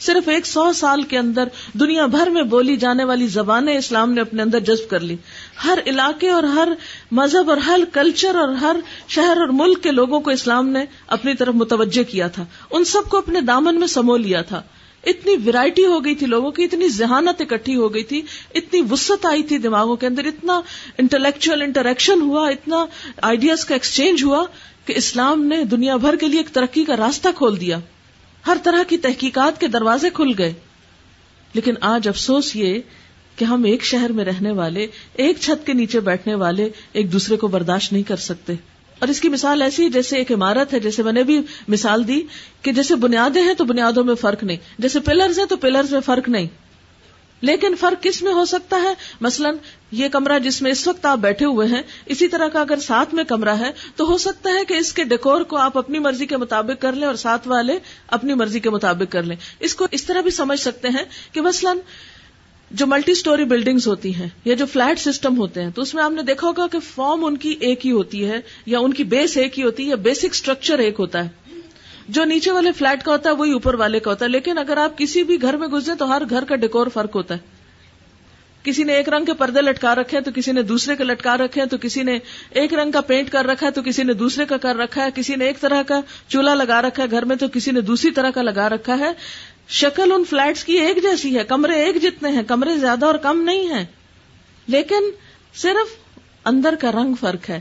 [0.00, 4.20] صرف ایک سو سال کے اندر دنیا بھر میں بولی جانے والی زبانیں اسلام نے
[4.20, 5.16] اپنے اندر جذب کر لی۔
[5.64, 6.68] ہر علاقے اور ہر
[7.10, 8.76] مذہب اور ہر کلچر اور ہر
[9.08, 13.10] شہر اور ملک کے لوگوں کو اسلام نے اپنی طرف متوجہ کیا تھا۔ ان سب
[13.10, 14.62] کو اپنے دامن میں سمو لیا تھا۔
[15.08, 18.22] اتنی ویرائٹی ہو گئی تھی لوگوں کی، اتنی ذہانت اکٹھی ہو گئی تھی،
[18.54, 20.60] اتنی وسط آئی تھی دماغوں کے اندر، اتنا
[20.98, 22.86] انٹلیکچل انٹریکشن ہوا، اتنا
[23.22, 24.44] آئیڈیاز کا ایکسچینج ہوا
[24.84, 27.78] کہ اسلام نے دنیا بھر کے لیے ایک ترقی کا راستہ کھول دیا۔
[28.46, 30.52] ہر طرح کی تحقیقات کے دروازے کھل گئے۔
[31.54, 32.78] لیکن آج افسوس یہ
[33.36, 37.36] کہ ہم ایک شہر میں رہنے والے، ایک چھت کے نیچے بیٹھنے والے، ایک دوسرے
[37.36, 38.52] کو برداشت نہیں کر سکتے۔
[38.98, 42.22] اور اس کی مثال ایسی جیسے ایک عمارت ہے، جیسے میں نے بھی مثال دی
[42.62, 46.00] کہ جیسے بنیادیں ہیں تو بنیادوں میں فرق نہیں، جیسے پلرز ہیں تو پلرز میں
[46.00, 46.46] فرق نہیں۔
[47.40, 49.50] لیکن فرق کس میں ہو سکتا ہے؟ مثلا
[49.92, 53.14] یہ کمرہ جس میں اس وقت آپ بیٹھے ہوئے ہیں، اسی طرح کا اگر ساتھ
[53.14, 56.26] میں کمرہ ہے تو ہو سکتا ہے کہ اس کے ڈیکور کو آپ اپنی مرضی
[56.26, 59.86] کے مطابق کر لیں اور ساتھ والے اپنی مرضی کے مطابق کر لیں۔ اس کو
[59.90, 61.78] اس طرح بھی سمجھ سکتے ہیں کہ مثلاً
[62.70, 66.02] جو ملٹی سٹوری بلڈنگز ہوتی ہیں یا جو فلیٹ سسٹم ہوتے ہیں تو اس میں
[66.02, 69.04] آپ نے دیکھا ہوگا کہ فارم ان کی ایک ہی ہوتی ہے یا ان کی
[69.04, 71.28] بیس ایک ہی ہوتی ہے یا بیسک اسٹرکچر ایک ہوتا ہے۔
[72.08, 74.76] جو نیچے والے فلیٹ کا ہوتا ہے وہی اوپر والے کا ہوتا ہے، لیکن اگر
[74.76, 77.58] آپ کسی بھی گھر میں گزرے تو ہر گھر کا ڈیکور فرق ہوتا ہے۔
[78.62, 81.36] کسی نے ایک رنگ کے پردے لٹکا رکھے ہیں تو کسی نے دوسرے کے لٹکا
[81.36, 82.18] رکھے ہیں، تو کسی نے
[82.50, 85.08] ایک رنگ کا پینٹ کر رکھا ہے تو کسی نے دوسرے کا کر رکھا ہے،
[85.14, 88.10] کسی نے ایک طرح کا چولہا لگا رکھا ہے گھر میں تو کسی نے دوسری
[88.10, 89.12] طرح کا لگا رکھا ہے۔
[89.68, 93.42] شکل ان فلیٹس کی ایک جیسی ہے، کمرے ایک جتنے ہیں، کمرے زیادہ اور کم
[93.42, 93.84] نہیں ہیں۔
[94.66, 95.04] لیکن
[95.54, 95.96] صرف
[96.44, 97.60] اندر کا رنگ فرق ہے۔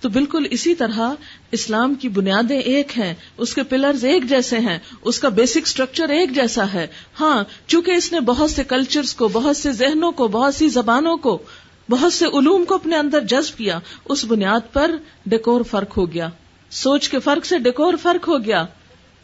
[0.00, 1.10] تو بالکل اسی طرح
[1.50, 6.08] اسلام کی بنیادیں ایک ہیں، اس کے پلرز ایک جیسے ہیں، اس کا بیسک اسٹرکچر
[6.08, 6.86] ایک جیسا ہے۔
[7.20, 11.16] ہاں چونکہ اس نے بہت سے کلچرز کو، بہت سے ذہنوں کو، بہت سی زبانوں
[11.16, 11.42] کو،
[11.90, 14.90] بہت سے علوم کو اپنے اندر جذب کیا، اس بنیاد پر
[15.26, 16.28] ڈیکور فرق ہو گیا۔
[16.70, 18.64] سوچ کے فرق سے ڈیکور فرق ہو گیا۔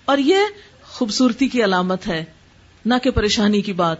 [0.05, 0.39] اور یہ
[0.97, 2.25] خوبصورتی کی علامت ہے،
[2.85, 3.97] نہ کہ پریشانی کی بات۔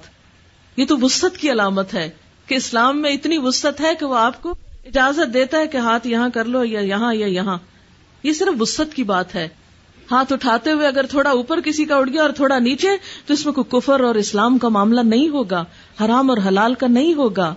[0.77, 2.11] یہ تو وسط کی علامت ہے
[2.47, 4.55] کہ اسلام میں اتنی وسط ہے کہ وہ آپ کو
[4.87, 7.59] اجازت دیتا ہے کہ ہاتھ یہاں کر لو یا یہاں یا یہاں۔
[8.23, 9.49] یہ صرف وسط کی بات ہے۔
[10.11, 12.89] ہاتھ اٹھاتے ہوئے اگر تھوڑا اوپر کسی کا اٹھ گیا اور تھوڑا نیچے،
[13.27, 15.65] تو اس میں کوئی کفر اور اسلام کا معاملہ نہیں ہوگا،
[16.05, 17.55] حرام اور حلال کا نہیں ہوگا۔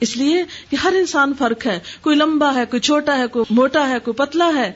[0.00, 3.88] اس لیے کہ ہر انسان فرق ہے۔ کوئی لمبا ہے، کوئی چھوٹا ہے، کوئی موٹا
[3.88, 4.72] ہے، کوئی پتلا ہے۔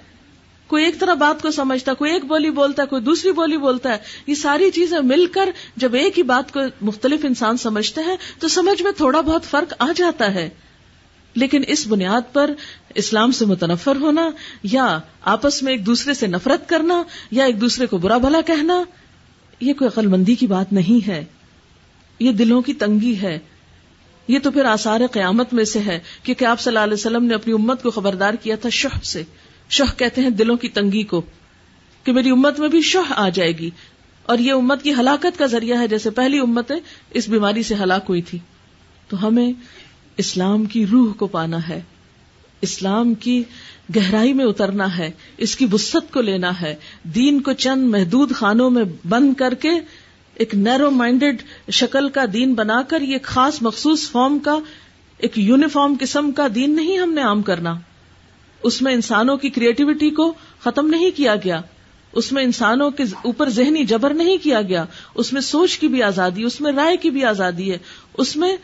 [0.72, 3.90] کوئی ایک طرح بات کو سمجھتا کوئی ایک بولی بولتا ہے، کوئی دوسری بولی بولتا
[3.90, 8.16] ہے، یہ ساری چیزیں مل کر جب ایک ہی بات کو مختلف انسان سمجھتے ہیں،
[8.38, 10.50] تو سمجھ میں تھوڑا بہت فرق آ جاتا ہے۔
[11.34, 12.50] لیکن اس بنیاد پر
[12.94, 14.30] اسلام سے متنفر ہونا
[14.62, 18.82] یا آپس میں ایک دوسرے سے نفرت کرنا یا ایک دوسرے کو برا بھلا کہنا،
[19.60, 21.24] یہ کوئی عقل مندی کی بات نہیں ہے۔
[22.18, 23.38] یہ دلوں کی تنگی ہے۔
[24.28, 27.34] یہ تو پھر آثار قیامت میں سے ہے کیونکہ آپ صلی اللہ علیہ وسلم نے
[27.34, 29.22] اپنی امت کو خبردار کیا تھا شہ سے۔
[29.72, 31.22] شہ کہتے ہیں دلوں کی تنگی کو،
[32.04, 33.70] کہ میری امت میں بھی شہ آ جائے گی۔
[34.22, 36.76] اور یہ امت کی ہلاکت کا ذریعہ ہے، جیسے پہلی امتیں
[37.10, 38.38] اس بیماری سے ہلاک ہوئی تھی
[39.08, 39.52] تو ہمیں
[40.16, 41.80] اسلام کی روح کو پانا ہے،
[42.60, 43.42] اسلام کی
[43.96, 48.70] گہرائی میں اترنا ہے، اس کی وسط کو لینا ہے۔ دین کو چند محدود خانوں
[48.70, 49.70] میں بند کر کے
[50.34, 54.58] ایک نیرو مائنڈیڈ شکل کا دین بنا کر، یہ خاص مخصوص فارم کا،
[55.18, 57.74] ایک یونیفارم قسم کا دین نہیں ہم نے عام کرنا۔
[58.62, 61.60] اس میں انسانوں کی کریٹیوٹی کو ختم نہیں کیا گیا۔
[62.12, 66.02] اس میں انسانوں کے اوپر ذہنی جبر نہیں کیا گیا۔ اس میں سوچ کی بھی
[66.02, 67.78] آزادی، اس میں رائے کی بھی آزادی ہے۔
[68.14, 68.56] اس میں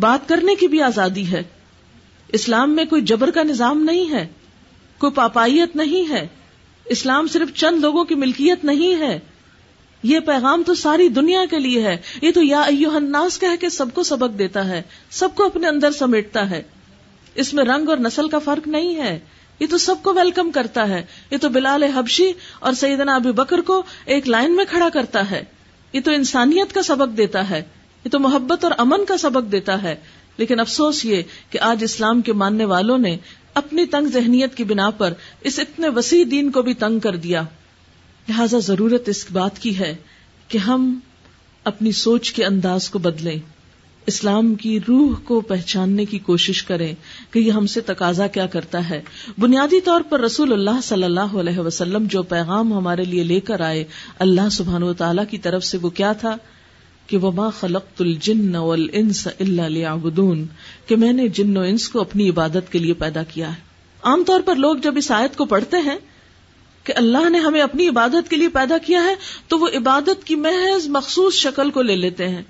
[0.00, 1.42] بات کرنے کی بھی آزادی ہے۔
[2.28, 4.26] اسلام میں کوئی جبر کا نظام نہیں ہے۔
[4.98, 6.28] کوئی پاپائیت نہیں ہے۔
[6.84, 9.18] اسلام صرف چند لوگوں کی ملکیت نہیں ہے۔
[10.02, 13.94] یہ پیغام تو ساری دنیا کے لیے ہے۔ یہ تو یا الناس کہہ کے سب
[13.94, 16.62] کو سبق دیتا ہے، سب کو اپنے اندر سمیٹتا ہے۔
[17.34, 19.18] اس میں رنگ اور نسل کا فرق نہیں ہے۔
[19.60, 23.60] یہ تو سب کو ویلکم کرتا ہے۔ یہ تو بلال حبشی اور سیدنا ابی بکر
[23.60, 25.44] کو ایک لائن میں کھڑا کرتا ہے۔
[25.92, 27.62] یہ تو انسانیت کا سبق دیتا ہے۔
[28.04, 29.96] یہ تو محبت اور امن کا سبق دیتا ہے۔
[30.36, 33.16] لیکن افسوس یہ کہ آج اسلام کے ماننے والوں نے
[33.54, 37.42] اپنی تنگ ذہنیت کی بنا پر اس اتنے وسیع دین کو بھی تنگ کر دیا۔
[38.28, 39.96] لہذا ضرورت اس بات کی ہے
[40.48, 41.00] کہ ہم
[41.64, 43.53] اپنی سوچ کے انداز کو بدلیں۔
[44.06, 46.94] اسلام کی روح کو پہچاننے کی کوشش کریں
[47.30, 49.02] کہ یہ ہم سے تقاضا کیا کرتا ہے۔
[49.38, 53.60] بنیادی طور پر رسول اللہ صلی اللہ علیہ وسلم جو پیغام ہمارے لیے لے کر
[53.60, 53.84] آئے،
[54.18, 56.36] اللہ سبحان و تعالی کی طرف سے وہ کیا تھا؟
[57.06, 60.46] کہ وہ ماں خلق الجن والانس الا لیعبدون
[60.86, 63.60] کہ میں نے جن و انس کو اپنی عبادت کے لیے پیدا کیا ہے۔
[64.02, 65.96] عام طور پر لوگ جب اس آیت کو پڑھتے ہیں
[66.84, 69.14] کہ اللہ نے ہمیں اپنی عبادت کے لیے پیدا کیا ہے،
[69.48, 72.42] تو وہ عبادت کی محض مخصوص شکل کو لے لیتے ہیں۔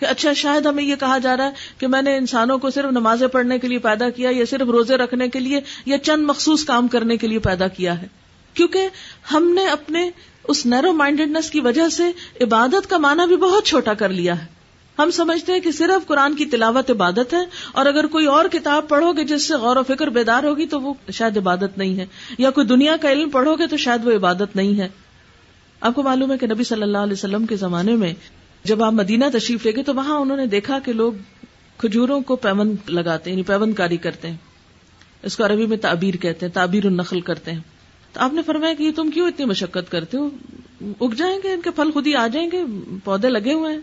[0.00, 2.90] کہ اچھا شاید ہمیں یہ کہا جا رہا ہے کہ میں نے انسانوں کو صرف
[2.90, 6.64] نمازیں پڑھنے کے لیے پیدا کیا، یا صرف روزے رکھنے کے لیے، یا چند مخصوص
[6.64, 8.06] کام کرنے کے لیے پیدا کیا ہے۔
[8.54, 8.88] کیونکہ
[9.32, 10.10] ہم نے اپنے
[10.44, 14.46] اس نیرو مائنڈیڈنس کی وجہ سے عبادت کا معنی بھی بہت چھوٹا کر لیا ہے۔
[14.98, 17.40] ہم سمجھتے ہیں کہ صرف قرآن کی تلاوت عبادت ہے،
[17.72, 20.80] اور اگر کوئی اور کتاب پڑھو گے جس سے غور و فکر بیدار ہوگی تو
[20.80, 22.06] وہ شاید عبادت نہیں ہے،
[22.38, 24.88] یا کوئی دنیا کا علم پڑھو گے تو شاید وہ عبادت نہیں ہے۔
[25.80, 28.12] آپ کو معلوم ہے کہ نبی صلی اللہ علیہ وسلم کے زمانے میں
[28.64, 31.12] جب آپ مدینہ تشریف لے گئے تو وہاں انہوں نے دیکھا کہ لوگ
[31.78, 34.36] کھجوروں کو پیوند لگاتے ہیں یعنی پیوند کاری کرتے ہیں۔
[35.22, 37.60] اس کو عربی میں تعبیر کہتے ہیں، تعبیر النخل کرتے ہیں۔
[38.12, 40.28] تو آپ نے فرمایا کہ یہ تم کیوں اتنی مشقت کرتے ہو؟
[41.00, 42.64] اگ جائیں گے ان کے پھل خود ہی آ جائیں گے،
[43.04, 43.80] پودے لگے ہوئے ہیں۔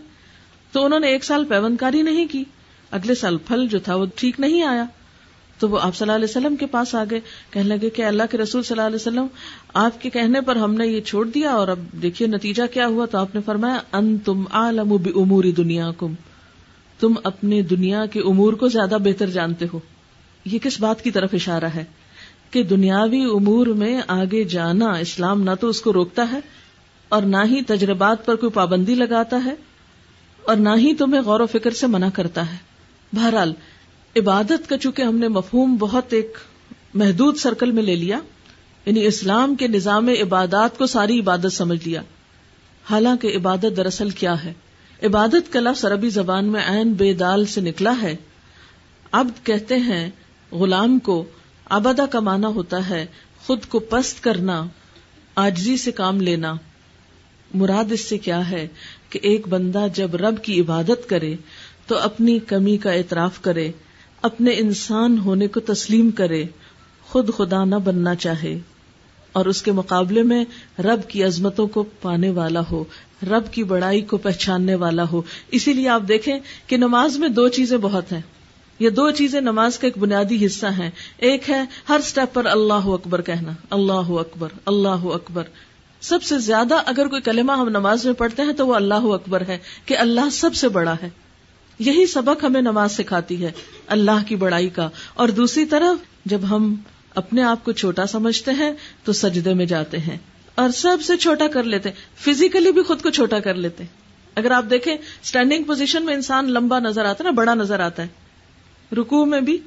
[0.72, 2.44] تو انہوں نے ایک سال پیوند کاری نہیں کی،
[2.90, 4.84] اگلے سال پھل جو تھا وہ ٹھیک نہیں آیا۔
[5.58, 8.22] تو وہ آپ صلی اللہ علیہ وسلم کے پاس آ گئے، کہنے لگے کہ اللہ
[8.30, 9.26] کے رسول صلی اللہ علیہ وسلم،
[9.74, 13.06] آپ کے کہنے پر ہم نے یہ چھوڑ دیا اور اب دیکھیے نتیجہ کیا ہوا
[13.06, 16.14] تو آپ نے فرمایا ان تم عالم اموری دنیا کم
[17.00, 19.78] تم اپنے دنیا کے امور کو زیادہ بہتر جانتے ہو۔
[20.44, 21.84] یہ کس بات کی طرف اشارہ ہے؟
[22.50, 26.38] کہ دنیاوی امور میں آگے جانا اسلام نہ تو اس کو روکتا ہے
[27.08, 29.54] اور نہ ہی تجربات پر کوئی پابندی لگاتا ہے
[30.46, 32.56] اور نہ ہی تمہیں غور و فکر سے منع کرتا ہے۔
[33.12, 33.52] بہرحال
[34.16, 36.38] عبادت کا چونکہ ہم نے مفہوم بہت ایک
[36.94, 38.18] محدود سرکل میں لے لیا
[38.86, 42.02] یعنی اسلام کے نظام عبادات کو ساری عبادت سمجھ لیا۔
[42.90, 44.52] حالانکہ عبادت دراصل کیا ہے؟
[45.02, 48.16] عبادت کا لفظ عربی زبان میں عین بے دال سے نکلا ہے۔
[49.12, 50.10] اب کہتے ہیں،
[50.52, 51.24] غلام کو
[51.64, 53.06] آبادہ کا معنی ہوتا ہے،
[53.46, 54.66] خود کو پست کرنا
[55.36, 56.54] آجزی سے کام لینا۔
[57.54, 58.68] مراد اس سے کیا ہے
[59.10, 61.34] کہ ایک بندہ جب رب کی عبادت کرے،
[61.86, 63.70] تو اپنی کمی کا اعتراف کرے۔
[64.26, 66.44] اپنے انسان ہونے کو تسلیم کرے،
[67.02, 68.58] خود خدا نہ بننا چاہے
[69.32, 70.44] اور اس کے مقابلے میں
[70.78, 72.84] رب کی عظمتوں کو پانے والا ہو،
[73.22, 77.48] رب کی بڑائی کو پہچاننے والا ہو۔ اسی لیے آپ دیکھیں کہ نماز میں دو
[77.48, 78.20] چیزیں بہت ہیں۔
[78.78, 82.86] یہ دو چیزیں نماز کا ایک بنیادی حصہ ہیں۔ ایک ہے ہر سٹیپ پر اللہ
[82.86, 85.42] اکبر کہنا، اللہ اکبر اللہ اکبر۔
[86.00, 89.42] سب سے زیادہ اگر کوئی کلمہ ہم نماز میں پڑھتے ہیں تو وہ اللہ اکبر
[89.48, 91.10] ہے کہ اللہ سب سے بڑا ہے۔
[91.78, 93.52] یہی سبق ہمیں نماز سکھاتی ہے،
[93.86, 96.74] اللہ کی بڑائی کا۔ اور دوسری طرف، جب ہم
[97.14, 98.70] اپنے آپ کو چھوٹا سمجھتے ہیں،
[99.04, 100.18] تو سجدے میں جاتے ہیں۔
[100.54, 103.84] اور سب سے چھوٹا کر لیتے۔ فزیکلی بھی خود کو چھوٹا کر لیتے۔
[104.34, 108.02] اگر آپ دیکھیں اسٹینڈنگ پوزیشن میں انسان لمبا نظر آتا ہے نا، بڑا نظر آتا
[108.02, 108.08] ہے۔
[108.94, 109.58] رکو میں بھی،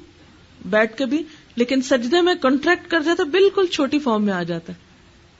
[0.64, 1.22] بیٹھ کے بھی،
[1.56, 4.78] لیکن سجدے میں کانٹریکٹ کر جاتا بالکل چھوٹی فارم میں آ جاتا ہے۔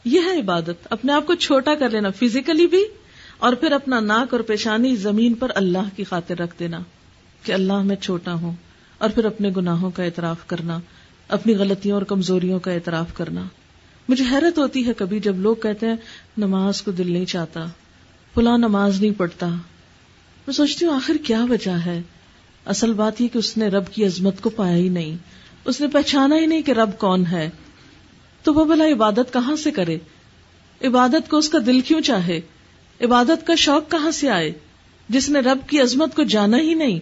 [0.04, 2.84] یہ ہے عبادت۔ اپنے آپ کو چھوٹا کر لینا۔ فزیکلی بھی
[3.40, 6.78] اور پھر اپنا ناک اور پیشانی زمین پر اللہ کی خاطر رکھ دینا
[7.42, 8.52] کہ اللہ میں چھوٹا ہوں
[8.98, 10.78] اور پھر اپنے گناہوں کا اعتراف کرنا،
[11.28, 13.42] اپنی غلطیوں اور کمزوریوں کا اعتراف کرنا۔
[14.08, 15.96] مجھے حیرت ہوتی ہے کبھی جب لوگ کہتے ہیں،
[16.36, 17.64] نماز کو دل نہیں چاہتا،
[18.34, 19.46] فلاں نماز نہیں پڑھتا۔
[20.46, 22.02] میں سوچتی ہوں، آخر کیا وجہ ہے؟
[22.66, 25.16] اصل بات یہ کہ اس نے رب کی عظمت کو پایا ہی نہیں۔
[25.64, 27.50] اس نے پہچانا ہی نہیں کہ رب کون ہے۔
[28.42, 29.98] تو وہ بلا عبادت کہاں سے کرے؟
[30.84, 32.40] عبادت کو اس کا دل کیوں چاہے؟
[33.00, 34.52] عبادت کا شوق کہاں سے آئے؟
[35.08, 36.98] جس نے رب کی عظمت کو جانا ہی نہیں۔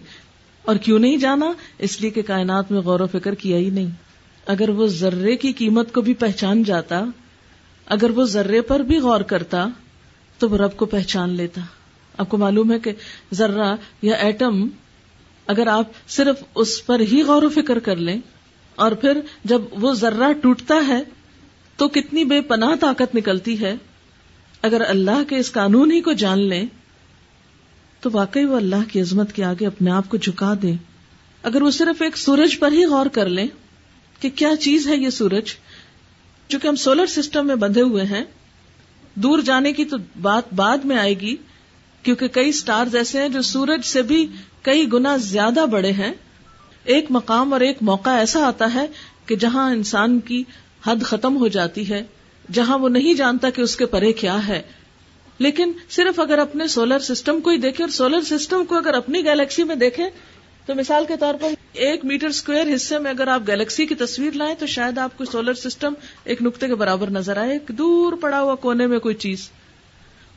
[0.63, 3.89] اور کیوں نہیں جانا؟ اس لیے کہ کائنات میں غور و فکر کیا ہی نہیں۔
[4.47, 7.05] اگر وہ ذرے کی قیمت کو بھی پہچان جاتا،
[7.85, 9.67] اگر وہ ذرے پر بھی غور کرتا،
[10.37, 11.61] تو وہ رب کو پہچان لیتا۔
[12.17, 12.91] آپ کو معلوم ہے کہ
[13.33, 14.67] ذرہ یا ایٹم،
[15.47, 18.19] اگر آپ صرف اس پر ہی غور و فکر کر لیں،
[18.75, 21.03] اور پھر جب وہ ذرہ ٹوٹتا ہے،
[21.77, 23.75] تو کتنی بے پناہ طاقت نکلتی ہے۔
[24.61, 26.65] اگر اللہ کے اس قانون ہی کو جان لیں،
[27.99, 30.75] تو واقعی وہ اللہ کی عظمت کے آگے اپنے آپ کو جھکا دیں۔
[31.43, 33.47] اگر وہ صرف ایک سورج پر ہی غور کر لیں
[34.19, 35.43] کہ کیا چیز ہے یہ سورج،
[36.47, 38.23] چونکہ ہم سولر سسٹم میں بندھے ہوئے ہیں،
[39.15, 41.35] دور جانے کی تو بات بعد میں آئے گی،
[42.03, 44.27] کیونکہ کئی سٹارز ایسے ہیں جو سورج سے بھی
[44.61, 46.11] کئی گنا زیادہ بڑے ہیں۔
[46.83, 48.87] ایک مقام اور ایک موقع ایسا آتا ہے
[49.25, 50.43] کہ جہاں انسان کی
[50.87, 52.03] حد ختم ہو جاتی ہے۔
[52.53, 54.61] جہاں وہ نہیں جانتا کہ اس کے پرے کیا ہے۔
[55.37, 59.25] لیکن صرف اگر اپنے سولر سسٹم کو ہی دیکھیں اور سولر سسٹم کو اگر اپنی
[59.25, 60.09] گیلیکسی میں دیکھیں،
[60.65, 64.31] تو مثال کے طور پر ایک میٹر اسکوائر حصے میں اگر آپ گیلیکسی کی تصویر
[64.31, 68.13] لائیں تو شاید آپ کو سولر سسٹم ایک نقطے کے برابر نظر آئے، ایک دور
[68.13, 69.49] پڑا ہوا کونے میں کوئی چیز۔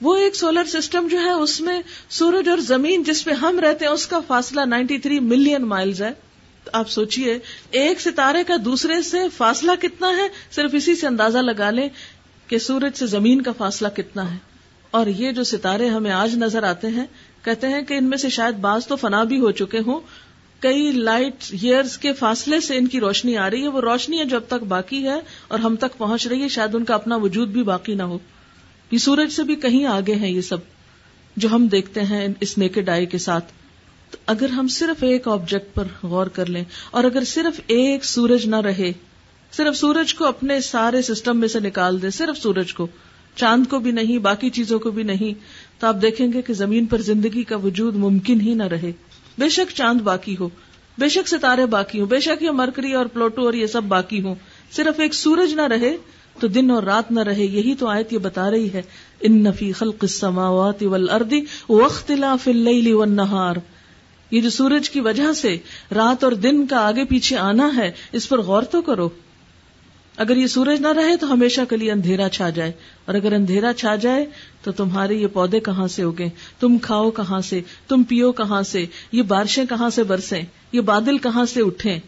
[0.01, 3.85] وہ ایک سولر سسٹم جو ہے، اس میں سورج اور زمین جس پہ ہم رہتے
[3.85, 6.11] ہیں، اس کا فاصلہ نائنٹی تھری ملین مائلز ہے۔
[6.73, 7.39] آپ سوچئے،
[7.71, 11.89] ایک ستارے کا دوسرے سے فاصلہ کتنا ہے؟ صرف اسی سے اندازہ لگا لیں
[12.47, 14.37] کہ سورج سے زمین کا فاصلہ کتنا ہے۔
[14.91, 17.07] اور یہ جو ستارے ہمیں آج نظر آتے ہیں،
[17.45, 20.01] کہتے ہیں کہ ان میں سے شاید بعض تو فنا بھی ہو چکے ہوں۔
[20.61, 24.25] کئی لائٹ ایئرز کے فاصلے سے ان کی روشنی آ رہی ہے، وہ روشنی ہے
[24.25, 27.17] جو اب تک باقی ہے اور ہم تک پہنچ رہی ہے، شاید ان کا اپنا
[27.17, 28.19] وجود بھی باقی نہ ہو۔
[28.91, 30.57] یہ سورج سے بھی کہیں آگے ہیں یہ سب،
[31.37, 33.53] جو ہم دیکھتے ہیں اس نیکڈ آئی کے ساتھ۔
[34.13, 38.47] تو اگر ہم صرف ایک آبجیکٹ پر غور کر لیں اور اگر صرف ایک سورج
[38.47, 38.93] نہ رہے،
[39.53, 42.87] صرف سورج کو اپنے سارے سسٹم میں سے نکال دے صرف سورج کو،
[43.37, 45.33] چاند کو بھی نہیں، باقی چیزوں کو بھی نہیں،
[45.81, 48.93] تو آپ دیکھیں گے کہ زمین پر زندگی کا وجود ممکن ہی نہ رہے۔
[49.39, 50.49] بے شک چاند باقی ہو،
[50.99, 54.23] بے شک ستارے باقی ہوں، بے شک یہ مرکری اور پلوٹو اور یہ سب باقی
[54.23, 54.35] ہوں۔
[54.73, 55.97] صرف ایک سورج نہ رہے
[56.41, 58.83] تو دن اور رات نہ رہے، یہی تو آیت یہ بتا رہی ہے۔
[59.21, 61.33] ان نفی خلق السماوات والارض
[61.69, 63.57] واختلاف اللیل والنہار
[64.33, 65.57] یہ جو سورج کی وجہ سے
[65.95, 69.09] رات اور دن کا آگے پیچھے آنا ہے، اس پر غور تو کرو۔
[70.17, 72.73] اگر یہ سورج نہ رہے تو ہمیشہ کے لیے اندھیرا چھا جائے۔
[73.05, 74.27] اور اگر اندھیرا چھا جائے
[74.63, 76.29] تو تمہارے یہ پودے کہاں سے اگے
[76.61, 80.43] تم کھاؤ کہاں سے؟ تم پیو کہاں سے؟ یہ بارشیں کہاں سے برسیں؟
[80.73, 81.99] یہ بادل کہاں سے اٹھیں؟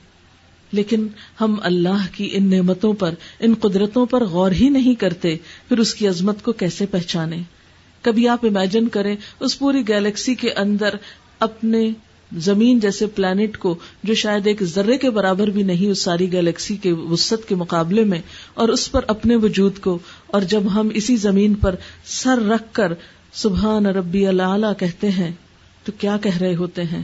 [0.72, 1.06] لیکن
[1.40, 5.36] ہم اللہ کی ان نعمتوں پر، ان قدرتوں پر غور ہی نہیں کرتے۔
[5.68, 7.42] پھر اس کی عظمت کو کیسے پہچانے
[8.02, 10.94] کبھی آپ امیجن کریں، اس پوری گیلیکسی کے اندر
[11.40, 11.90] اپنے
[12.38, 16.76] زمین جیسے پلانٹ کو جو شاید ایک ذرے کے برابر بھی نہیں اس ساری گیلیکسی
[16.76, 18.20] کے وسط کے مقابلے میں،
[18.54, 22.92] اور اس پر اپنے وجود کو، اور جب ہم اسی زمین پر سر رکھ کر
[23.32, 25.30] سبحان ربی اللہ کہتے ہیں،
[25.84, 27.02] تو کیا کہہ رہے ہوتے ہیں؟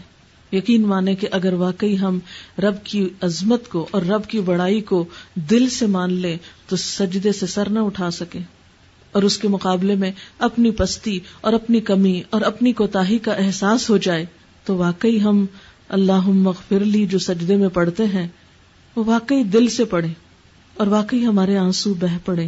[0.52, 2.18] یقین مانے کہ اگر واقعی ہم
[2.58, 7.32] رب کی عظمت کو اور رب کی بڑائی کو دل سے مان لیں، تو سجدے
[7.32, 8.38] سے سر نہ اٹھا سکے
[9.12, 13.90] اور اس کے مقابلے میں اپنی پستی اور اپنی کمی اور اپنی کوتاہی کا احساس
[13.90, 14.26] ہو جائے۔
[14.64, 15.46] تو واقعی ہم
[15.88, 18.28] اللہ مغفر لی جو سجدے میں پڑھتے ہیں،
[18.96, 20.08] وہ واقعی دل سے پڑھے
[20.74, 22.46] اور واقعی ہمارے آنسو بہ پڑے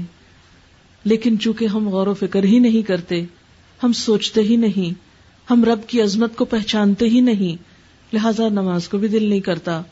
[1.05, 3.25] لیکن چونکہ ہم غور و فکر ہی نہیں کرتے،
[3.83, 4.94] ہم سوچتے ہی نہیں،
[5.51, 7.62] ہم رب کی عظمت کو پہچانتے ہی نہیں،
[8.14, 9.83] لہذا نماز کو بھی دل نہیں کرتا۔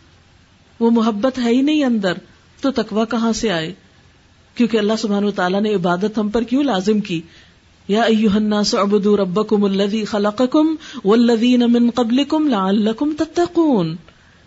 [0.80, 2.12] وہ محبت ہے ہی نہیں اندر،
[2.60, 3.72] تو تکوا کہاں سے آئے؟
[4.54, 7.20] کیونکہ اللہ سبحان و تعالیٰ نے عبادت ہم پر کیوں لازم کی؟
[7.90, 10.74] یا ایوہ الناس عبدو ربکم اللذی خلقکم
[11.04, 13.96] والذین من قبلکم لعلکم تتقون۔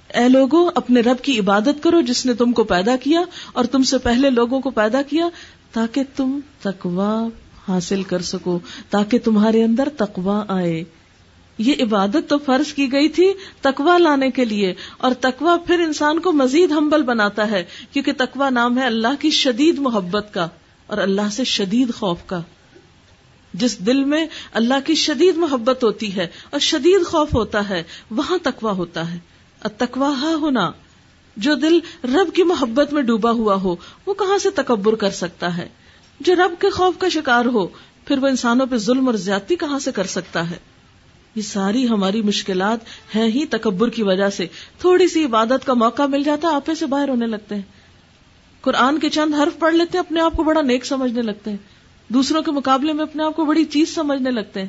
[0.09, 3.21] اے لوگو، اپنے رب کی عبادت کرو جس نے تم کو پیدا کیا
[3.53, 5.29] اور تم سے پہلے لوگوں کو پیدا کیا
[5.71, 7.27] تاکہ تم تقوا
[7.67, 10.83] حاصل کر سکو، تاکہ تمہارے اندر تقوا آئے۔
[11.57, 13.27] یہ عبادت تو فرض کی گئی تھی
[13.61, 18.49] تقوا لانے کے لیے، اور تقوا پھر انسان کو مزید ہمبل بناتا ہے، کیونکہ تقوا
[18.49, 20.47] نام ہے اللہ کی شدید محبت کا
[20.87, 22.41] اور اللہ سے شدید خوف کا۔
[23.53, 28.37] جس دل میں اللہ کی شدید محبت ہوتی ہے اور شدید خوف ہوتا ہے، وہاں
[28.43, 29.17] تکوا ہوتا ہے۔
[29.77, 30.71] تکواہ ہونا
[31.37, 33.75] جو دل رب کی محبت میں ڈوبا ہوا ہو،
[34.05, 35.69] وہ کہاں سے تکبر کر سکتا ہے؟
[36.19, 37.67] جو رب کے خوف کا شکار ہو،
[38.05, 40.57] پھر وہ انسانوں پہ ظلم اور زیادتی کہاں سے کر سکتا ہے؟
[41.35, 42.79] یہ ساری ہماری مشکلات
[43.15, 44.47] ہیں ہی تکبر کی وجہ سے۔
[44.79, 47.61] تھوڑی سی عبادت کا موقع مل جاتا ہے آپے سے باہر ہونے لگتے ہیں۔
[48.61, 51.57] قرآن کے چند حرف پڑھ لیتے ہیں، اپنے آپ کو بڑا نیک سمجھنے لگتے ہیں۔
[52.13, 54.67] دوسروں کے مقابلے میں اپنے آپ کو بڑی چیز سمجھنے لگتے ہیں۔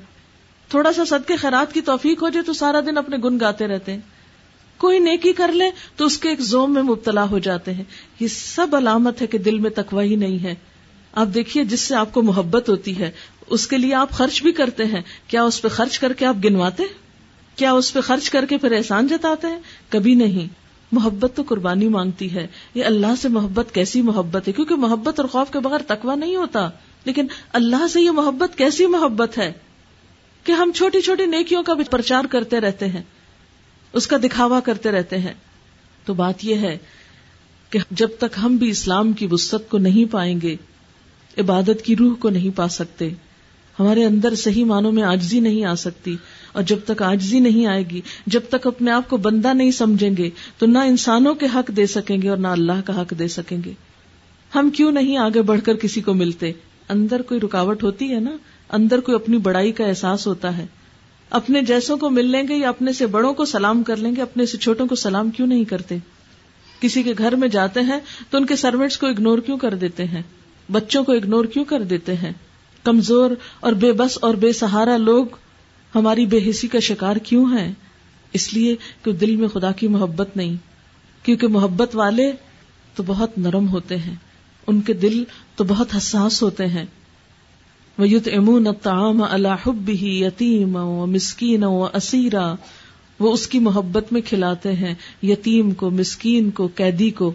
[0.69, 3.93] تھوڑا سا صدقے خیرات کی توفیق ہو جائے تو سارا دن اپنے گن گاتے رہتے
[3.93, 4.01] ہیں۔
[4.77, 5.65] کوئی نیکی کر لے
[5.97, 7.85] تو اس کے ایک زوم میں مبتلا ہو جاتے ہیں۔
[8.21, 10.55] یہ سب علامت ہے کہ دل میں تکوا ہی نہیں ہے۔
[11.13, 13.11] آپ دیکھیے جس سے آپ کو محبت ہوتی ہے،
[13.47, 16.35] اس کے لیے آپ خرچ بھی کرتے ہیں۔ کیا اس پہ خرچ کر کے آپ
[16.45, 16.83] گنواتے؟
[17.57, 20.55] کیا اس پہ خرچ کر کے پھر احسان جتاتے ہیں؟ کبھی نہیں۔
[20.93, 25.29] محبت تو قربانی مانگتی ہے۔ یہ اللہ سے محبت کیسی محبت ہے؟ کیونکہ محبت اور
[25.29, 26.71] خوف کے بغیر تکوا نہیں ہوتا۔
[27.05, 29.53] لیکن اللہ سے یہ محبت کیسی محبت ہے
[30.45, 33.03] کہ ہم چھوٹی چھوٹی نیکیوں کا بھی پرچار کرتے رہتے ہیں،
[33.93, 35.35] اس کا دکھاوا کرتے رہتے ہیں۔
[36.05, 36.79] تو بات یہ ہے
[37.71, 40.57] کہ جب تک ہم بھی اسلام کی وسط کو نہیں پائیں گے،
[41.39, 43.09] عبادت کی روح کو نہیں پا سکتے،
[43.79, 46.17] ہمارے اندر صحیح معنوں میں آجزی نہیں آ سکتی۔
[46.53, 50.17] اور جب تک آجزی نہیں آئے گی، جب تک اپنے آپ کو بندہ نہیں سمجھیں
[50.19, 53.29] گے، تو نہ انسانوں کے حق دے سکیں گے اور نہ اللہ کا حق دے
[53.29, 53.73] سکیں گے۔
[54.55, 56.53] ہم کیوں نہیں آگے بڑھ کر کسی کو ملتے؟
[56.89, 58.37] اندر کوئی رکاوٹ ہوتی ہے نا،
[58.71, 60.67] اندر کوئی اپنی بڑائی کا احساس ہوتا ہے۔
[61.31, 64.23] اپنے جیسوں کو مل لیں گے یا اپنے سے بڑوں کو سلام کر لیں گے،
[64.23, 65.97] اپنے سے چھوٹوں کو سلام کیوں نہیں کرتے؟
[66.81, 67.99] کسی کے گھر میں جاتے ہیں
[68.31, 70.23] تو ان کے سروینٹس کو اگنور کیوں کر دیتے ہیں؟
[70.73, 72.33] بچوں کو اگنور کیوں کر دیتے ہیں؟
[72.83, 73.31] کمزور
[73.61, 75.27] اور بے بس اور بے سہارا لوگ
[75.95, 77.73] ہماری بے حسی کا شکار کیوں ہیں؟
[78.33, 80.57] اس لیے کہ دل میں خدا کی محبت نہیں،
[81.23, 82.33] کیونکہ محبت والے
[82.95, 84.15] تو بہت نرم ہوتے ہیں۔
[84.67, 85.25] ان کے دل
[85.57, 86.85] تو بہت حساس ہوتے ہیں۔
[87.99, 92.55] وہ یوت امون تام اللہ ہی یتیم و مسکین و اسیرا
[93.19, 97.33] وہ اس کی محبت میں کھلاتے ہیں، یتیم کو، مسکین کو، قیدی کو۔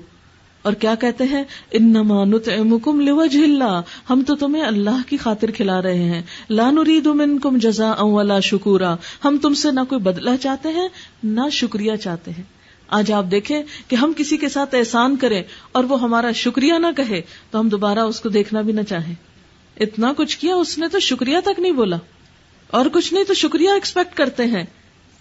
[0.61, 5.82] اور کیا کہتے ہیں؟ انما نطعمکم لوجه اللہ ہم تو تمہیں اللہ کی خاطر کھلا
[5.82, 10.69] رہے ہیں۔ لا نريد منکم جزاء ولا شکورا ہم تم سے نہ کوئی بدلہ چاہتے
[10.69, 10.88] ہیں،
[11.23, 12.59] نہ شکریہ چاہتے ہیں۔
[12.90, 16.88] آج آپ دیکھیں کہ ہم کسی کے ساتھ احسان کریں اور وہ ہمارا شکریہ نہ
[16.98, 17.22] کہے
[17.52, 19.16] تو ہم دوبارہ اس کو دیکھنا بھی نہ چاہیں۔
[19.80, 21.98] اتنا کچھ کیا اس نے تو شکریہ تک نہیں بولا۔
[22.68, 24.64] اور کچھ نہیں تو شکریہ ایکسپیکٹ کرتے ہیں۔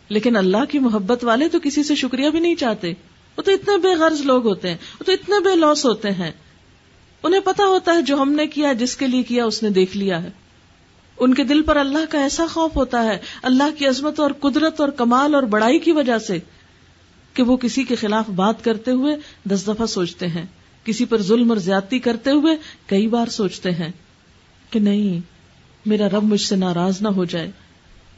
[0.09, 2.93] لیکن اللہ کی محبت والے تو کسی سے شکریہ بھی نہیں چاہتے۔
[3.37, 6.31] وہ تو اتنے بے غرض لوگ ہوتے ہیں، وہ تو اتنے بے لوس ہوتے ہیں۔
[7.23, 9.97] انہیں پتا ہوتا ہے جو ہم نے کیا، جس کے لیے کیا اس نے دیکھ
[9.97, 10.31] لیا ہے۔
[11.19, 14.81] ان کے دل پر اللہ کا ایسا خوف ہوتا ہے، اللہ کی عظمت اور قدرت
[14.81, 16.39] اور کمال اور بڑائی کی وجہ سے۔
[17.39, 19.17] کہ وہ کسی کے خلاف بات کرتے ہوئے
[19.49, 20.47] دس دفعہ سوچتے ہیں،
[20.85, 23.93] کسی پر ظلم اور زیادتی کرتے ہوئے کئی بار سوچتے ہیں
[24.71, 25.21] کہ نہیں،
[25.87, 27.51] میرا رب مجھ سے ناراض نہ ہو جائے۔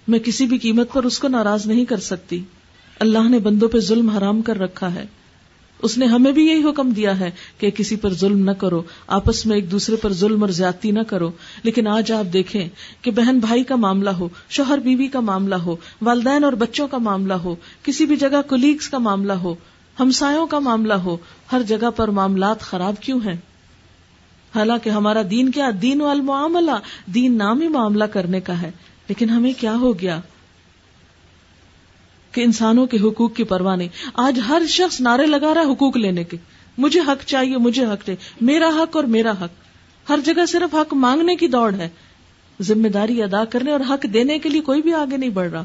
[0.08, 2.44] میں کسی بھی قیمت پر اس کو ناراض نہیں کر سکتی۔
[3.00, 5.06] اللہ نے بندوں پہ ظلم حرام کر رکھا ہے۔
[5.82, 9.46] اس نے ہمیں بھی یہی حکم دیا ہے کہ کسی پر ظلم نہ کرو، آپس
[9.46, 11.30] میں ایک دوسرے پر ظلم اور زیادتی نہ کرو۔
[11.62, 12.68] لیکن آج آپ دیکھیں
[13.02, 16.98] کہ بہن بھائی کا معاملہ ہو، شوہر بیوی کا معاملہ ہو، والدین اور بچوں کا
[16.98, 19.54] معاملہ ہو، کسی بھی جگہ کولیگس کا معاملہ ہو،
[20.00, 21.16] ہمسایوں کا معاملہ ہو،
[21.52, 23.36] ہر جگہ پر معاملات خراب کیوں ہیں؟
[24.54, 28.70] حالانکہ ہمارا دین کیا؟ دین والمعاملہ، دین نام ہی معاملہ کرنے کا ہے۔
[29.08, 30.20] لیکن ہمیں کیا ہو گیا؟
[32.32, 35.96] کہ انسانوں کے حقوق کی پرواہ نہیں۔ آج ہر شخص نعرے لگا رہا ہے حقوق
[35.96, 36.36] لینے کے۔
[36.78, 39.50] مجھے حق چاہیے، مجھے حق چاہیے میرا حق اور میرا حق۔
[40.10, 41.88] ہر جگہ صرف حق مانگنے کی دوڑ ہے۔
[42.62, 45.64] ذمہ داری ادا کرنے اور حق دینے کے لیے کوئی بھی آگے نہیں بڑھ رہا۔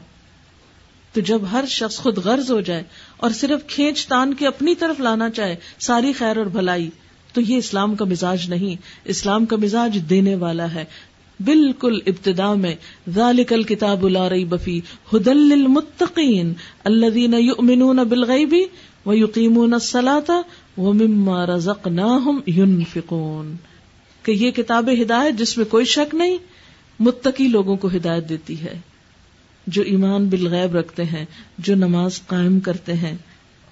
[1.14, 2.84] تو جب ہر شخص خود غرض ہو جائے
[3.18, 6.90] اور صرف کھینچ تان کے اپنی طرف لانا چاہے، ساری خیر اور بھلائی،
[7.34, 10.86] تو یہ اسلام کا مزاج نہیں۔ اسلام کا مزاج دینے والا ہے۔
[11.40, 12.74] بالکل ابتدا میں
[13.14, 14.80] ذالک الکتاب لا ریب فی
[15.14, 18.56] ہدل للمتقین الذین یؤمنون بالغیب
[19.06, 20.42] ویقیمون الصلاة
[20.78, 23.56] ومما رزقناہم ينفقون
[24.26, 26.38] کہ یہ کتاب ہدایت جس میں کوئی شک نہیں
[27.00, 28.80] متقی لوگوں کو ہدایت دیتی ہے
[29.68, 31.26] جو ایمان بالغیب رکھتے ہیں
[31.58, 33.16] جو نماز قائم کرتے ہیں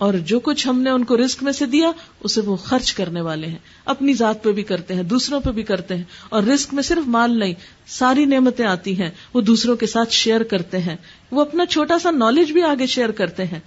[0.03, 3.21] اور جو کچھ ہم نے ان کو رسک میں سے دیا، اسے وہ خرچ کرنے
[3.21, 6.73] والے ہیں۔ اپنی ذات پہ بھی کرتے ہیں، دوسروں پہ بھی کرتے ہیں۔ اور رسک
[6.73, 7.53] میں صرف مال نہیں،
[7.87, 10.95] ساری نعمتیں آتی ہیں۔ وہ دوسروں کے ساتھ شیئر کرتے ہیں۔
[11.31, 13.59] وہ اپنا چھوٹا سا نالج بھی آگے شیئر کرتے ہیں۔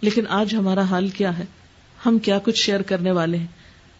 [0.00, 1.44] لیکن آج ہمارا حال کیا ہے؟
[2.06, 3.46] ہم کیا کچھ شیئر کرنے والے ہیں؟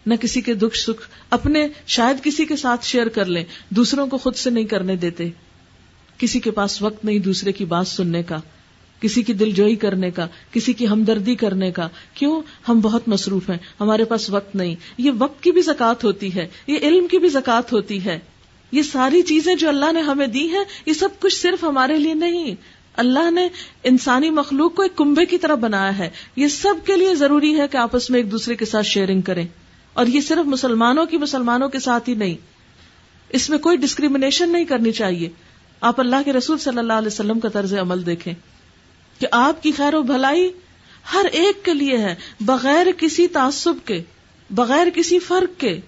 [0.05, 4.17] نہ کسی کے دکھ سکھ اپنے، شاید کسی کے ساتھ شیئر کر لیں۔ دوسروں کو
[4.17, 5.29] خود سے نہیں کرنے دیتے۔
[6.17, 8.37] کسی کے پاس وقت نہیں، دوسرے کی بات سننے کا۔
[9.01, 13.49] کسی کی دل جوئی کرنے کا، کسی کی ہمدردی کرنے کا۔ کیوں؟ ہم بہت مصروف
[13.49, 17.17] ہیں، ہمارے پاس وقت نہیں۔ یہ وقت کی بھی زکات ہوتی ہے، یہ علم کی
[17.17, 18.19] بھی زکات ہوتی ہے۔
[18.71, 22.13] یہ ساری چیزیں جو اللہ نے ہمیں دی ہیں، یہ سب کچھ صرف ہمارے لیے
[22.13, 22.55] نہیں۔
[22.93, 23.47] اللہ نے
[23.83, 27.67] انسانی مخلوق کو ایک کنبے کی طرح بنایا ہے۔ یہ سب کے لیے ضروری ہے
[27.67, 29.47] کہ آپس میں ایک دوسرے کے ساتھ شیئرنگ کریں۔
[29.93, 32.35] اور یہ صرف مسلمانوں کی مسلمانوں کے ساتھ ہی نہیں۔
[33.29, 35.29] اس میں کوئی ڈسکریمنیشن نہیں کرنی چاہیے۔
[35.81, 38.33] آپ اللہ کے رسول صلی اللہ علیہ وسلم کا طرز عمل دیکھیں۔
[39.19, 40.51] کہ آپ کی خیر و بھلائی
[41.13, 44.01] ہر ایک کے لیے ہے، بغیر کسی تعصب کے،
[44.49, 45.79] بغیر کسی فرق کے۔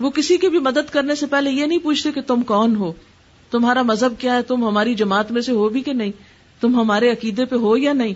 [0.00, 2.92] وہ کسی کی بھی مدد کرنے سے پہلے یہ نہیں پوچھتے کہ تم کون ہو؟
[3.50, 6.12] تمہارا مذہب کیا ہے؟ تم ہماری جماعت میں سے ہو بھی کہ نہیں؟
[6.60, 8.14] تم ہمارے عقیدے پہ ہو یا نہیں؟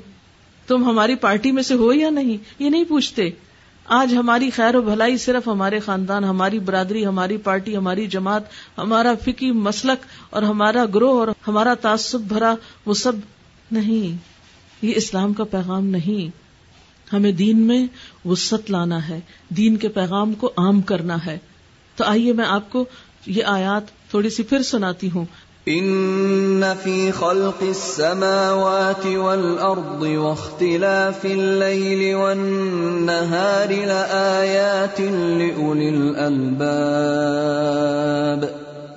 [0.66, 3.30] تم ہماری پارٹی میں سے ہو یا نہیں؟ یہ نہیں پوچھتے۔
[3.84, 8.42] آج ہماری خیر و بھلائی صرف ہمارے خاندان، ہماری برادری، ہماری پارٹی، ہماری جماعت،
[8.78, 12.54] ہمارا فکی مسلک اور ہمارا گروہ اور ہمارا تعصب بھرا
[12.86, 13.12] وہ سب
[13.72, 14.31] نہیں۔
[14.82, 16.36] یہ اسلام کا پیغام نہیں۔
[17.14, 17.86] ہمیں دین میں
[18.24, 21.38] وسط لانا ہے، دین کے پیغام کو عام کرنا ہے۔
[21.96, 22.84] تو آئیے میں آپ کو
[23.26, 25.24] یہ آیات تھوڑی سی پھر سناتی ہوں۔
[25.66, 38.61] ان في خلق السماوات والارض واختلاف الليل والنهار لآيات لاولي الالباب۔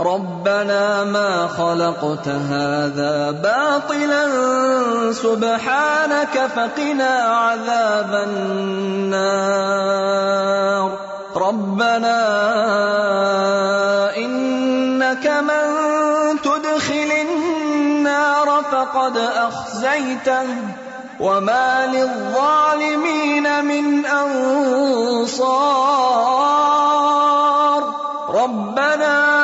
[0.00, 4.26] ربنا ما خلقت هذا باطلا،
[5.12, 9.84] سبحانك فقنا عذاب النار.
[11.36, 12.20] ربنا
[14.16, 15.64] انك من
[16.42, 20.46] تدخل النار فقد اخزيته
[21.20, 25.54] وما للظالمين من انصار
[28.34, 29.43] ربنا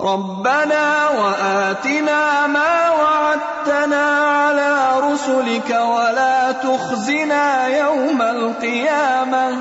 [0.00, 9.56] ربنا وآتنا ما وعدتنا على رسلك ولا تخزنا يوم القيامة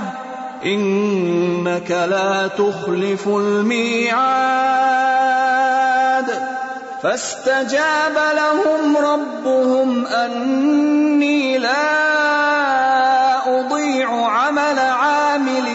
[0.65, 4.25] إنك لا تخلف الميعاد
[7.03, 12.05] فاستجاب لهم ربهم أني لا
[13.59, 15.74] أضيع عمل عامل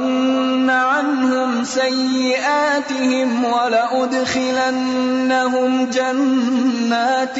[0.69, 4.69] عَنْهُمْ سَيِّئَاتِهِمْ وَلَأُدْخِلَنَّهُمْ
[5.89, 7.39] جَنَّاتٍ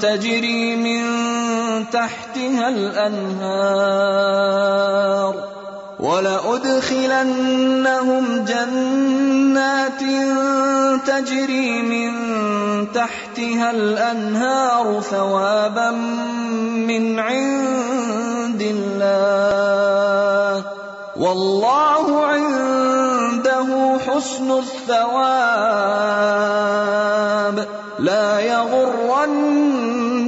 [0.00, 1.04] تَجْرِي من
[1.92, 4.14] تَحْتِهَا الأنهار
[6.00, 7.64] ولأدخلنهم
[8.44, 10.00] جنات
[11.06, 12.12] تجري من
[12.92, 15.90] تحتها الأنهار ثوابا
[16.90, 20.64] من عند الله.
[21.16, 25.14] والله عنده حسن الثواب.
[27.98, 28.40] لا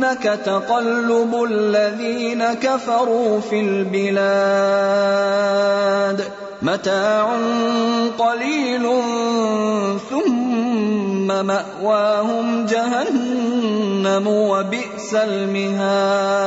[0.06, 4.16] يغرنك تقلب الذين كفروا في البلاد
[6.62, 7.36] متاع
[8.18, 9.02] قليل
[10.10, 16.46] ثم مأواهم جهنم وبئس المهاد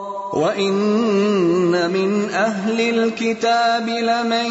[0.41, 4.49] وَإِنَّ مِنْ أَهْلِ الْكِتَابِ لَمَن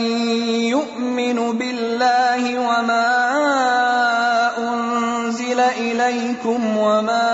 [0.70, 3.09] يُؤْمِنُ بِاللَّهِ وَمَا
[4.59, 7.30] أُنزِلَ إِلَيْكُمْ وَمَا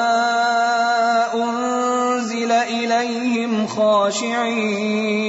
[1.34, 5.26] أُنزِلَ إِلَيْهِمْ خَاشِعِينَ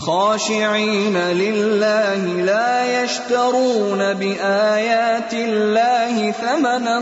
[0.00, 6.98] خاشعين لله لا يشترون بآيات الله ثمنا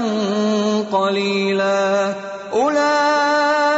[0.93, 2.15] قليلا
[2.53, 3.78] أولئك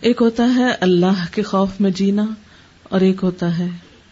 [0.00, 2.24] ایک ہوتا ہے اللہ کے خوف میں جینا
[2.82, 3.68] اور ایک ہوتا ہے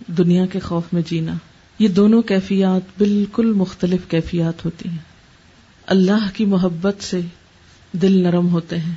[0.06, 1.32] دنیا کے خوف میں جینا۔
[1.78, 4.98] یہ دونوں کیفیات بالکل مختلف کیفیات ہوتی ہیں۔
[5.86, 7.20] اللہ کی محبت سے
[7.92, 8.94] دل نرم ہوتے ہیں،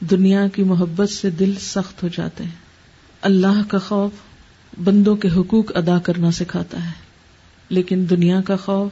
[0.00, 2.66] دنیا کی محبت سے دل سخت ہو جاتے ہیں۔
[3.22, 4.12] اللہ کا خوف
[4.84, 6.90] بندوں کے حقوق ادا کرنا سکھاتا ہے،
[7.68, 8.90] لیکن دنیا کا خوف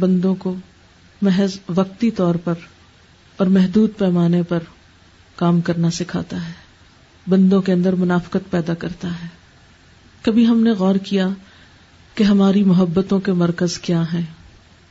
[0.00, 0.54] بندوں کو
[1.22, 2.54] محض وقتی طور پر
[3.36, 4.58] اور محدود پیمانے پر
[5.36, 6.52] کام کرنا سکھاتا ہے۔
[7.26, 9.28] بندوں کے اندر منافقت پیدا کرتا ہے۔
[10.22, 11.28] کبھی ہم نے غور کیا
[12.14, 14.22] کہ ہماری محبتوں کے مرکز کیا ہیں۔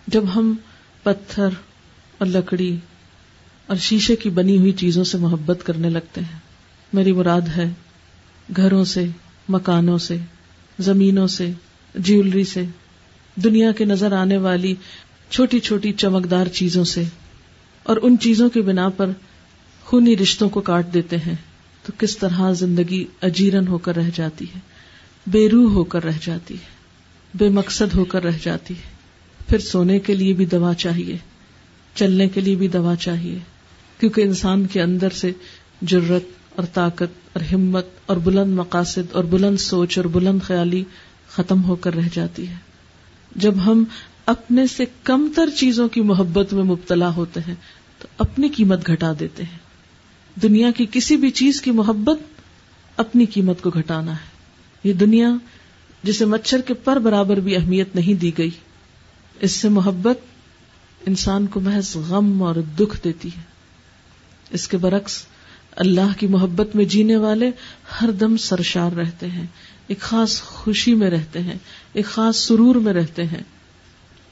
[0.07, 0.55] جب ہم
[1.03, 1.47] پتھر
[2.17, 2.77] اور لکڑی
[3.67, 6.39] اور شیشے کی بنی ہوئی چیزوں سے محبت کرنے لگتے ہیں۔
[6.93, 7.69] میری مراد ہے
[8.55, 9.05] گھروں سے،
[9.49, 10.17] مکانوں سے،
[10.79, 11.51] زمینوں سے،
[11.95, 12.63] جیولری سے،
[13.35, 14.75] دنیا کے نظر آنے والی
[15.29, 17.03] چھوٹی چھوٹی چمکدار چیزوں سے۔
[17.83, 19.09] اور ان چیزوں کی بنا پر
[19.85, 21.35] خونی رشتوں کو کاٹ دیتے ہیں
[21.85, 24.59] تو کس طرح زندگی اجیرن ہو کر رہ جاتی ہے؟
[25.27, 28.89] بے روح ہو کر رہ جاتی ہے، بے مقصد ہو کر رہ جاتی ہے۔
[29.47, 31.17] پھر سونے کے لیے بھی دوا چاہیے،
[31.95, 33.39] چلنے کے لیے بھی دوا چاہیے،
[33.99, 35.31] کیونکہ انسان کے اندر سے
[35.81, 36.23] جرت
[36.55, 40.83] اور طاقت اور ہمت اور بلند مقاصد اور بلند سوچ اور بلند خیالی
[41.27, 42.55] ختم ہو کر رہ جاتی ہے۔
[43.35, 43.83] جب ہم
[44.25, 47.55] اپنے سے کم تر چیزوں کی محبت میں مبتلا ہوتے ہیں،
[47.99, 49.62] تو اپنی قیمت گھٹا دیتے ہیں۔
[50.41, 52.19] دنیا کی کسی بھی چیز کی محبت
[52.97, 54.31] اپنی قیمت کو گھٹانا ہے۔
[54.83, 55.29] یہ دنیا
[56.03, 58.49] جسے مچھر کے پر برابر بھی اہمیت نہیں دی گئی،
[59.39, 60.19] اس سے محبت
[61.05, 63.41] انسان کو محض غم اور دکھ دیتی ہے۔
[64.51, 65.25] اس کے برعکس،
[65.75, 67.51] اللہ کی محبت میں جینے والے
[68.01, 69.45] ہر دم سرشار رہتے ہیں،
[69.87, 71.57] ایک خاص خوشی میں رہتے ہیں،
[71.93, 73.43] ایک خاص سرور میں رہتے ہیں۔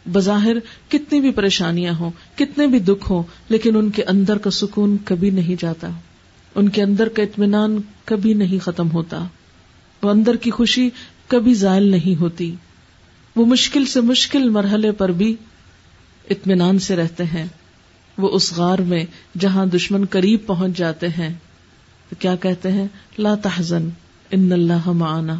[0.06, 0.56] بظاہر
[0.90, 5.30] کتنی بھی پریشانیاں ہوں، کتنے بھی دکھ ہوں، لیکن ان کے اندر کا سکون کبھی
[5.30, 5.90] نہیں جاتا۔
[6.56, 9.28] ان کے اندر کا اطمینان کبھی نہیں ختم ہوتا۔
[10.04, 10.90] وہ اندر کی خوشی
[11.28, 12.56] کبھی زائل نہیں ہوتی۔
[13.36, 15.36] وہ مشکل سے مشکل مرحلے پر بھی
[16.30, 17.46] اطمینان سے رہتے ہیں۔
[18.18, 19.06] وہ اس غار میں
[19.40, 21.34] جہاں دشمن قریب پہنچ جاتے ہیں۔
[22.10, 22.88] تو کیا کہتے ہیں؟
[23.18, 23.90] لا تحزن،
[24.32, 25.36] ان اللہ معنا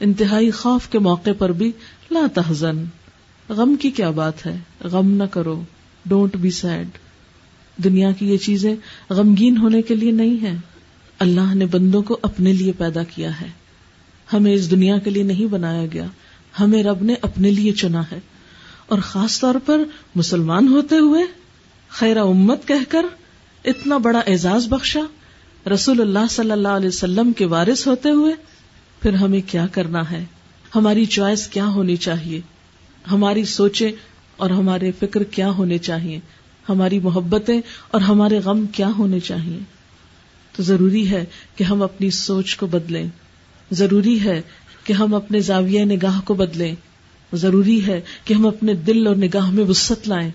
[0.00, 1.72] انتہائی خوف کے موقع پر بھی
[2.10, 2.84] لا تحزن۔
[3.48, 5.62] غم کی کیا بات ہے؟ غم نہ کرو
[6.06, 6.88] ڈونٹ بی سیڈ
[7.84, 8.76] دنیا کی یہ چیزیں
[9.10, 10.56] غمگین ہونے کے لیے نہیں ہے
[11.18, 13.48] اللہ نے بندوں کو اپنے لیے پیدا کیا ہے۔
[14.32, 16.06] ہمیں اس دنیا کے لیے نہیں بنایا گیا۔
[16.60, 18.18] ہمیں رب نے اپنے لیے چنا ہے۔
[18.86, 19.82] اور خاص طور پر
[20.14, 21.22] مسلمان ہوتے ہوئے
[21.88, 23.06] خیر امت کہہ کر
[23.64, 25.00] اتنا بڑا اعزاز بخشا،
[25.74, 28.34] رسول اللہ صلی اللہ علیہ وسلم کے وارث ہوتے ہوئے،
[29.02, 30.24] پھر ہمیں کیا کرنا ہے؟
[30.74, 32.40] ہماری چوائس کیا ہونی چاہیے؟
[33.12, 33.92] ہماری سوچیں
[34.36, 36.20] اور ہمارے فکر کیا ہونے چاہیے؟
[36.68, 39.58] ہماری محبتیں اور ہمارے غم کیا ہونے چاہیے؟
[40.56, 41.24] تو ضروری ہے
[41.56, 43.08] کہ ہم اپنی سوچ کو بدلیں۔
[43.70, 44.42] ضروری ہے
[44.84, 46.74] کہ ہم اپنے زاویہ نگاہ کو بدلیں۔
[47.32, 50.30] ضروری ہے کہ ہم اپنے دل اور نگاہ میں وسط لائیں۔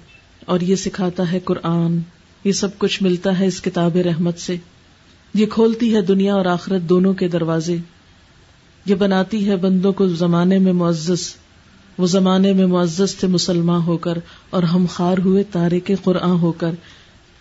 [0.45, 1.99] اور یہ سکھاتا ہے قرآن۔
[2.43, 4.55] یہ سب کچھ ملتا ہے اس کتاب رحمت سے۔
[5.33, 7.77] یہ کھولتی ہے دنیا اور آخرت دونوں کے دروازے۔
[8.85, 11.35] یہ بناتی ہے بندوں کو زمانے میں معزز۔
[11.97, 14.13] وہ زمانے میں معزز تھے مسلمان ہو کر
[14.49, 16.71] اور ہم خار ہوئے تارے کے قرآن ہو کر۔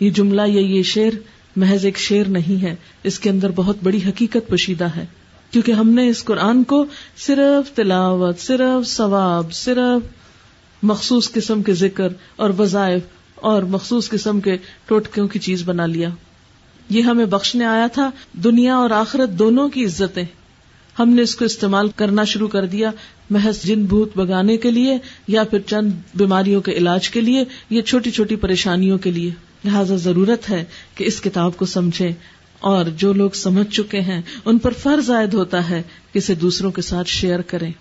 [0.00, 1.10] یہ جملہ یا یہ شعر
[1.56, 5.06] محض ایک شعر نہیں ہے، اس کے اندر بہت بڑی حقیقت پوشیدہ ہے۔
[5.50, 6.84] کیونکہ ہم نے اس قرآن کو
[7.26, 10.08] صرف تلاوت، صرف ثواب، صرف
[10.82, 13.02] مخصوص قسم کے ذکر اور وظائف
[13.34, 16.08] اور مخصوص قسم کے ٹوٹکوں کی چیز بنا لیا۔
[16.88, 20.24] یہ ہمیں بخشنے آیا تھا، دنیا اور آخرت دونوں کی عزتیں۔
[21.00, 22.90] ہم نے اس کو استعمال کرنا شروع کر دیا
[23.30, 24.98] محض جن بھوت بگانے کے لیے
[25.28, 29.30] یا پھر چند بیماریوں کے علاج کے لیے، یا چھوٹی چھوٹی پریشانیوں کے لیے۔
[29.64, 32.12] لہذا ضرورت ہے کہ اس کتاب کو سمجھیں۔
[32.60, 35.82] اور جو لوگ سمجھ چکے ہیں، ان پر فرض عائد ہوتا ہے
[36.12, 37.72] کہ اسے دوسروں کے ساتھ شیئر کریں۔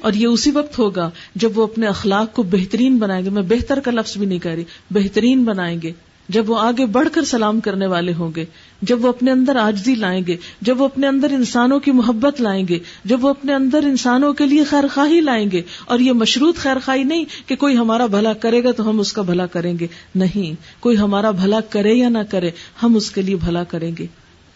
[0.00, 3.80] اور یہ اسی وقت ہوگا جب وہ اپنے اخلاق کو بہترین بنائیں گے۔ میں بہتر
[3.80, 5.92] کا لفظ بھی نہیں کہہ رہی، بہترین بنائیں گے۔
[6.28, 8.44] جب وہ آگے بڑھ کر سلام کرنے والے ہوں گے۔
[8.82, 12.68] جب وہ اپنے اندر آجزی لائیں گے، جب وہ اپنے اندر انسانوں کی محبت لائیں
[12.68, 16.56] گے، جب وہ اپنے اندر انسانوں کے لیے خیر خواہی لائیں گے، اور یہ مشروط
[16.56, 19.78] خیر خواہی نہیں کہ کوئی ہمارا بھلا کرے گا تو ہم اس کا بھلا کریں
[19.78, 22.50] گے، نہیں، کوئی ہمارا بھلا کرے یا نہ کرے،
[22.82, 24.06] ہم اس کے لیے بھلا کریں گے۔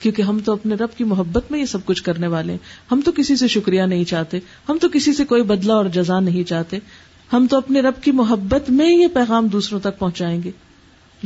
[0.01, 2.59] کیونکہ ہم تو اپنے رب کی محبت میں یہ سب کچھ کرنے والے ہیں۔
[2.93, 6.21] ہم تو کسی سے شکریہ نہیں چاہتے، ہم تو کسی سے کوئی بدلہ اور جزا
[6.21, 6.79] نہیں چاہتے۔
[7.33, 10.51] ہم تو اپنے رب کی محبت میں یہ پیغام دوسروں تک پہنچائیں گے۔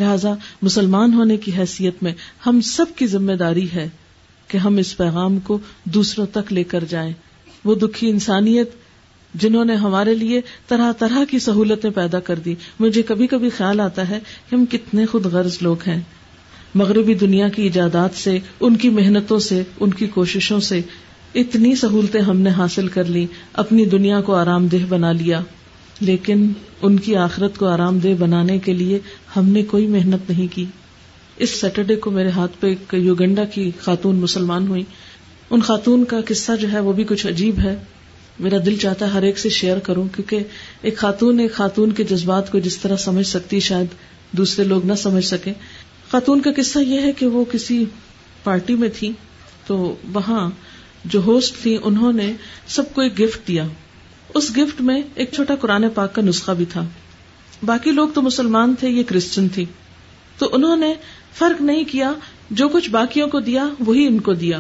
[0.01, 2.13] لہذا مسلمان ہونے کی حیثیت میں
[2.47, 3.89] ہم سب کی ذمہ داری ہے
[4.49, 7.13] کہ ہم اس پیغام کو دوسروں تک لے کر جائیں۔
[7.65, 8.71] وہ دکھی انسانیت
[9.35, 13.81] جنہوں نے ہمارے لیے طرح طرح کی سہولتیں پیدا کر دی مجھے کبھی کبھی خیال
[13.81, 14.19] آتا ہے
[14.51, 16.01] کہ ہم کتنے خود غرض لوگ ہیں۔
[16.75, 20.81] مغربی دنیا کی ایجادات سے، ان کی محنتوں سے، ان کی کوششوں سے
[21.35, 25.41] اتنی سہولتیں ہم نے حاصل کر لی اپنی دنیا کو آرام دہ بنا لیا۔
[26.01, 28.99] لیکن ان کی آخرت کو آرام دہ بنانے کے لیے
[29.37, 30.65] ہم نے کوئی محنت نہیں کی۔
[31.37, 34.85] اس سیٹرڈے کو میرے ہاتھ پہ ایک یوگنڈا کی خاتون مسلمان ہوئی
[35.51, 37.77] ان خاتون کا قصہ جو ہے وہ بھی کچھ عجیب ہے۔
[38.39, 40.39] میرا دل چاہتا ہے ہر ایک سے شیئر کروں کیونکہ
[40.83, 43.87] ایک خاتون ایک خاتون کے جذبات کو جس طرح سمجھ سکتی شاید
[44.37, 45.53] دوسرے لوگ نہ سمجھ سکیں۔
[46.11, 47.85] خاتون کا قصہ یہ ہے کہ وہ کسی
[48.45, 49.13] پارٹی میں تھی
[49.67, 50.51] تو وہاں
[51.05, 52.33] جو ہوسٹ تھی انہوں نے
[52.67, 53.67] سب کو ایک گفٹ دیا۔
[54.35, 56.87] اس گفٹ میں ایک چھوٹا قرآن پاک کا نسخہ بھی تھا۔
[57.63, 59.65] باقی لوگ تو مسلمان تھے، یہ کرسچن تھی۔
[60.39, 60.95] تو انہوں نے
[61.35, 62.13] فرق نہیں کیا،
[62.51, 64.59] جو کچھ باقیوں کو دیا، وہی ان کو دیا۔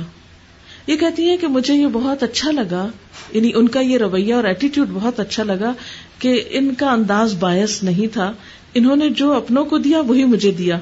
[0.87, 2.89] یہ کہتی ہے کہ مجھے یہ بہت اچھا لگا
[3.33, 5.73] یعنی ان کا یہ رویہ اور ایٹیٹیوڈ بہت اچھا لگا
[6.19, 8.33] کہ ان کا انداز باعث نہیں تھا۔
[8.75, 10.79] انہوں نے جو اپنوں کو دیا، وہی مجھے دیا۔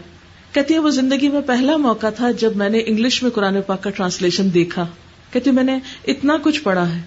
[0.53, 3.83] کہتی ہے وہ زندگی میں پہلا موقع تھا جب میں نے انگلش میں قرآن پاک
[3.83, 4.87] کا ٹرانسلیشن دیکھا۔
[5.33, 7.01] کہتی میں نے اتنا کچھ پڑھا ہے۔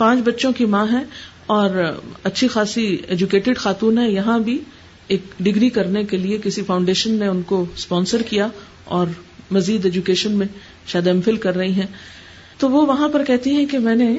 [0.00, 1.02] پانچ بچوں کی ماں ہے
[1.46, 1.70] اور
[2.24, 4.58] اچھی خاصی ایجوکیٹڈ خاتون ہے، یہاں بھی
[5.08, 8.48] ایک ڈگری کرنے کے لیے کسی فاؤنڈیشن نے ان کو اسپانسر کیا
[8.84, 9.06] اور
[9.50, 10.46] مزید ایجوکیشن میں
[10.86, 11.86] شاید ایم فل کر رہی ہیں۔
[12.58, 14.16] تو وہ وہاں پر کہتی ہیں کہ میں نے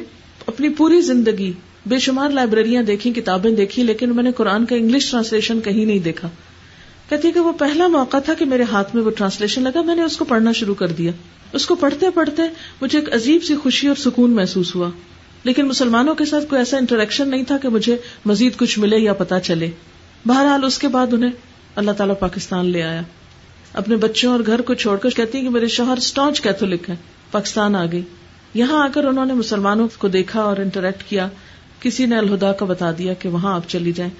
[0.48, 1.52] اپنی پوری زندگی
[1.86, 6.00] بے شمار لائبریریاں دیکھی، کتابیں دیکھی، لیکن میں نے قرآن کا انگلش ٹرانسلیشن کہیں نہیں
[6.00, 6.30] دیکھا۔
[7.10, 10.02] کہتی کہ وہ پہلا موقع تھا کہ میرے ہاتھ میں وہ ٹرانسلیشن لگا، میں نے
[10.02, 11.12] اس کو پڑھنا شروع کر دیا۔
[11.54, 12.42] اس کو پڑھتے پڑھتے
[12.82, 14.90] مجھے ایک عجیب سی خوشی اور سکون محسوس ہوا۔
[15.44, 19.14] لیکن مسلمانوں کے ساتھ کوئی ایسا انٹریکشن نہیں تھا کہ مجھے مزید کچھ ملے یا
[19.14, 19.70] پتا چلے۔
[20.26, 21.32] بہرحال اس کے بعد انہیں
[21.76, 23.02] اللہ تعالیٰ پاکستان لے آیا۔
[23.74, 26.96] اپنے بچوں اور گھر کو چھوڑ کر کہتی ہیں کہ میرے شوہر اسٹانچ کیتھولک ہے
[27.32, 28.02] پاکستان آ گئی
[28.54, 31.30] یہاں آ کر انہوں نے مسلمانوں کو دیکھا اور انٹریکٹ کیا۔
[31.80, 34.12] کسی نے الہدا کا بتا دیا کہ وہاں آپ چلی جائیں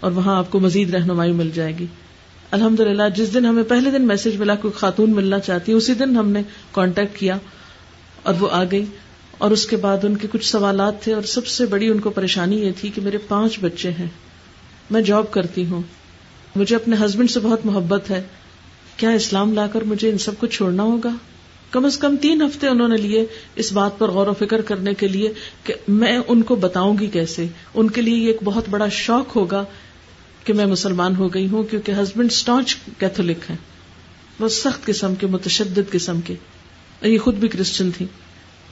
[0.00, 1.86] اور وہاں آپ کو مزید رہنمائی مل جائے گی۔
[2.50, 5.94] الحمد للہ جس دن ہمیں پہلے دن میسج ملا کوئی خاتون ملنا چاہتی ہے، اسی
[5.94, 6.42] دن ہم نے
[6.72, 7.38] کانٹیکٹ کیا
[8.22, 8.84] اور وہ آ گئی۔
[9.42, 12.10] اور اس کے بعد ان کے کچھ سوالات تھے اور سب سے بڑی ان کو
[12.10, 14.06] پریشانی یہ تھی کہ میرے پانچ بچے ہیں۔
[14.90, 15.82] میں جاب کرتی ہوں۔
[16.56, 18.22] مجھے اپنے ہسبینڈ سے بہت محبت ہے۔
[18.96, 21.10] کیا اسلام لا کر مجھے ان سب کو چھوڑنا ہوگا؟
[21.70, 24.94] کم از کم تین ہفتے انہوں نے لیے اس بات پر غور و فکر کرنے
[24.94, 25.32] کے لیے
[25.64, 29.36] کہ میں ان کو بتاؤں گی کیسے۔ ان کے لیے یہ ایک بہت بڑا شوق
[29.36, 29.64] ہوگا
[30.44, 33.56] کہ میں مسلمان ہو گئی ہوں کیونکہ ہسبینڈ اسٹانچ کیتھولک ہے
[34.40, 36.34] بہت سخت قسم کے، متشدد قسم کے۔
[37.02, 38.06] یہ خود بھی کرسچن تھی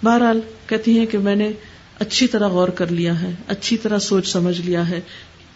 [0.05, 1.51] بہرحال کہتی ہیں کہ میں نے
[1.98, 5.01] اچھی طرح غور کر لیا ہے، اچھی طرح سوچ سمجھ لیا ہے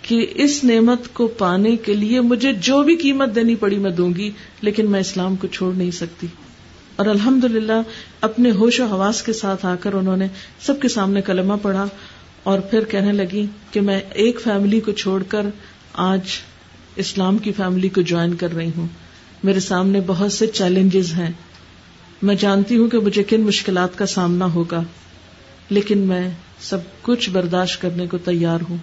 [0.03, 4.15] کہ اس نعمت کو پانے کے لیے مجھے جو بھی قیمت دینی پڑی میں دوں
[4.15, 4.31] گی،
[4.61, 6.27] لیکن میں اسلام کو چھوڑ نہیں سکتی۔
[6.97, 7.83] اور الحمد للہ
[8.21, 10.27] اپنے ہوش و حواس کے ساتھ آ کر انہوں نے
[10.61, 11.87] سب کے سامنے کلمہ پڑھا
[12.43, 15.47] اور پھر کہنے لگی کہ میں ایک فیملی کو چھوڑ کر
[15.93, 16.21] آج
[16.97, 18.87] اسلام کی فیملی کو جوائن کر رہی ہوں۔
[19.45, 21.33] میرے سامنے بہت سے چیلنجز ہیں۔
[22.23, 24.83] میں جانتی ہوں کہ مجھے کن مشکلات کا سامنا ہوگا،
[25.71, 28.77] لیکن میں سب کچھ برداشت کرنے کو تیار ہوں۔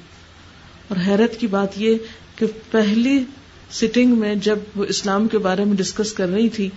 [0.88, 1.96] اور حیرت کی بات یہ
[2.36, 3.24] کہ پہلی
[3.72, 6.70] سٹنگ میں جب وہ اسلام کے بارے میں ڈسکس کر رہی تھی،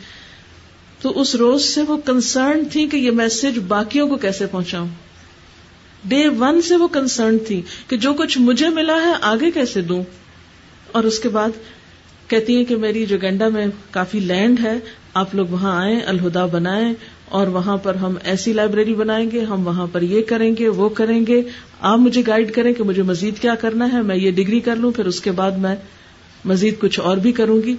[1.00, 4.88] تو اس روز سے وہ کنسرن تھی کہ یہ میسج باقیوں کو کیسے پہنچاؤں۔
[6.05, 10.05] ڈے ون سے وہ کنسرن تھی کہ جو کچھ مجھے ملا ہے آگے کیسے دوں۔
[10.92, 11.48] اور اس کے بعد
[12.28, 14.78] کہتی ہیں کہ میری جو گنڈا میں کافی لینڈ ہے
[15.14, 16.94] آپ لوگ وہاں آئیں، الہدا بنائیں
[17.28, 20.88] اور وہاں پر ہم ایسی لائبریری بنائیں گے، ہم وہاں پر یہ کریں گے، وہ
[20.88, 21.42] کریں گے۔
[21.80, 24.92] آپ مجھے گائیڈ کریں کہ مجھے مزید کیا کرنا ہے، میں یہ ڈگری کر لوں،
[24.92, 25.76] پھر اس کے بعد میں
[26.44, 27.76] مزید کچھ اور بھی کروں گی۔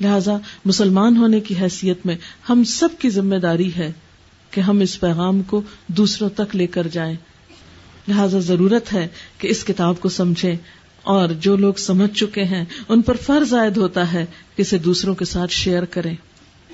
[0.00, 2.16] لہذا مسلمان ہونے کی حیثیت میں
[2.48, 3.92] ہم سب کی ذمہ داری ہے
[4.50, 7.16] کہ ہم اس پیغام کو دوسروں تک لے کر جائیں۔
[8.08, 9.08] لہذا ضرورت ہے
[9.38, 10.56] کہ اس کتاب کو سمجھیں
[11.02, 15.14] اور جو لوگ سمجھ چکے ہیں، ان پر فرض عائد ہوتا ہے کہ اسے دوسروں
[15.14, 16.14] کے ساتھ شیئر کریں۔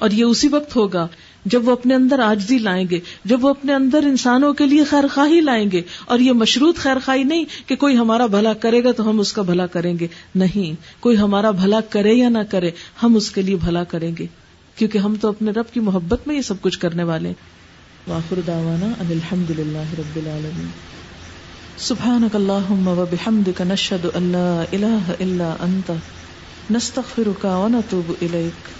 [0.00, 1.08] اور یہ اسی وقت ہوگا
[1.44, 5.04] جب وہ اپنے اندر آجزی لائیں گے، جب وہ اپنے اندر انسانوں کے لیے خیر
[5.14, 8.92] خواہی لائیں گے۔ اور یہ مشروط خیر خواہی نہیں کہ کوئی ہمارا بھلا کرے گا
[8.92, 12.70] تو ہم اس کا بھلا کریں گے۔ نہیں، کوئی ہمارا بھلا کرے یا نہ کرے،
[13.02, 14.26] ہم اس کے لیے بھلا کریں گے۔
[14.76, 17.32] کیونکہ ہم تو اپنے رب کی محبت میں یہ سب کچھ کرنے والے
[18.08, 20.68] واخر دعوانا ان الحمد للہ رب العالمین۔
[21.78, 25.92] سبحانك اللهم وبحمدك نشهد ان لا اله الا انت
[26.70, 28.79] نستغفرك ونتوب اليك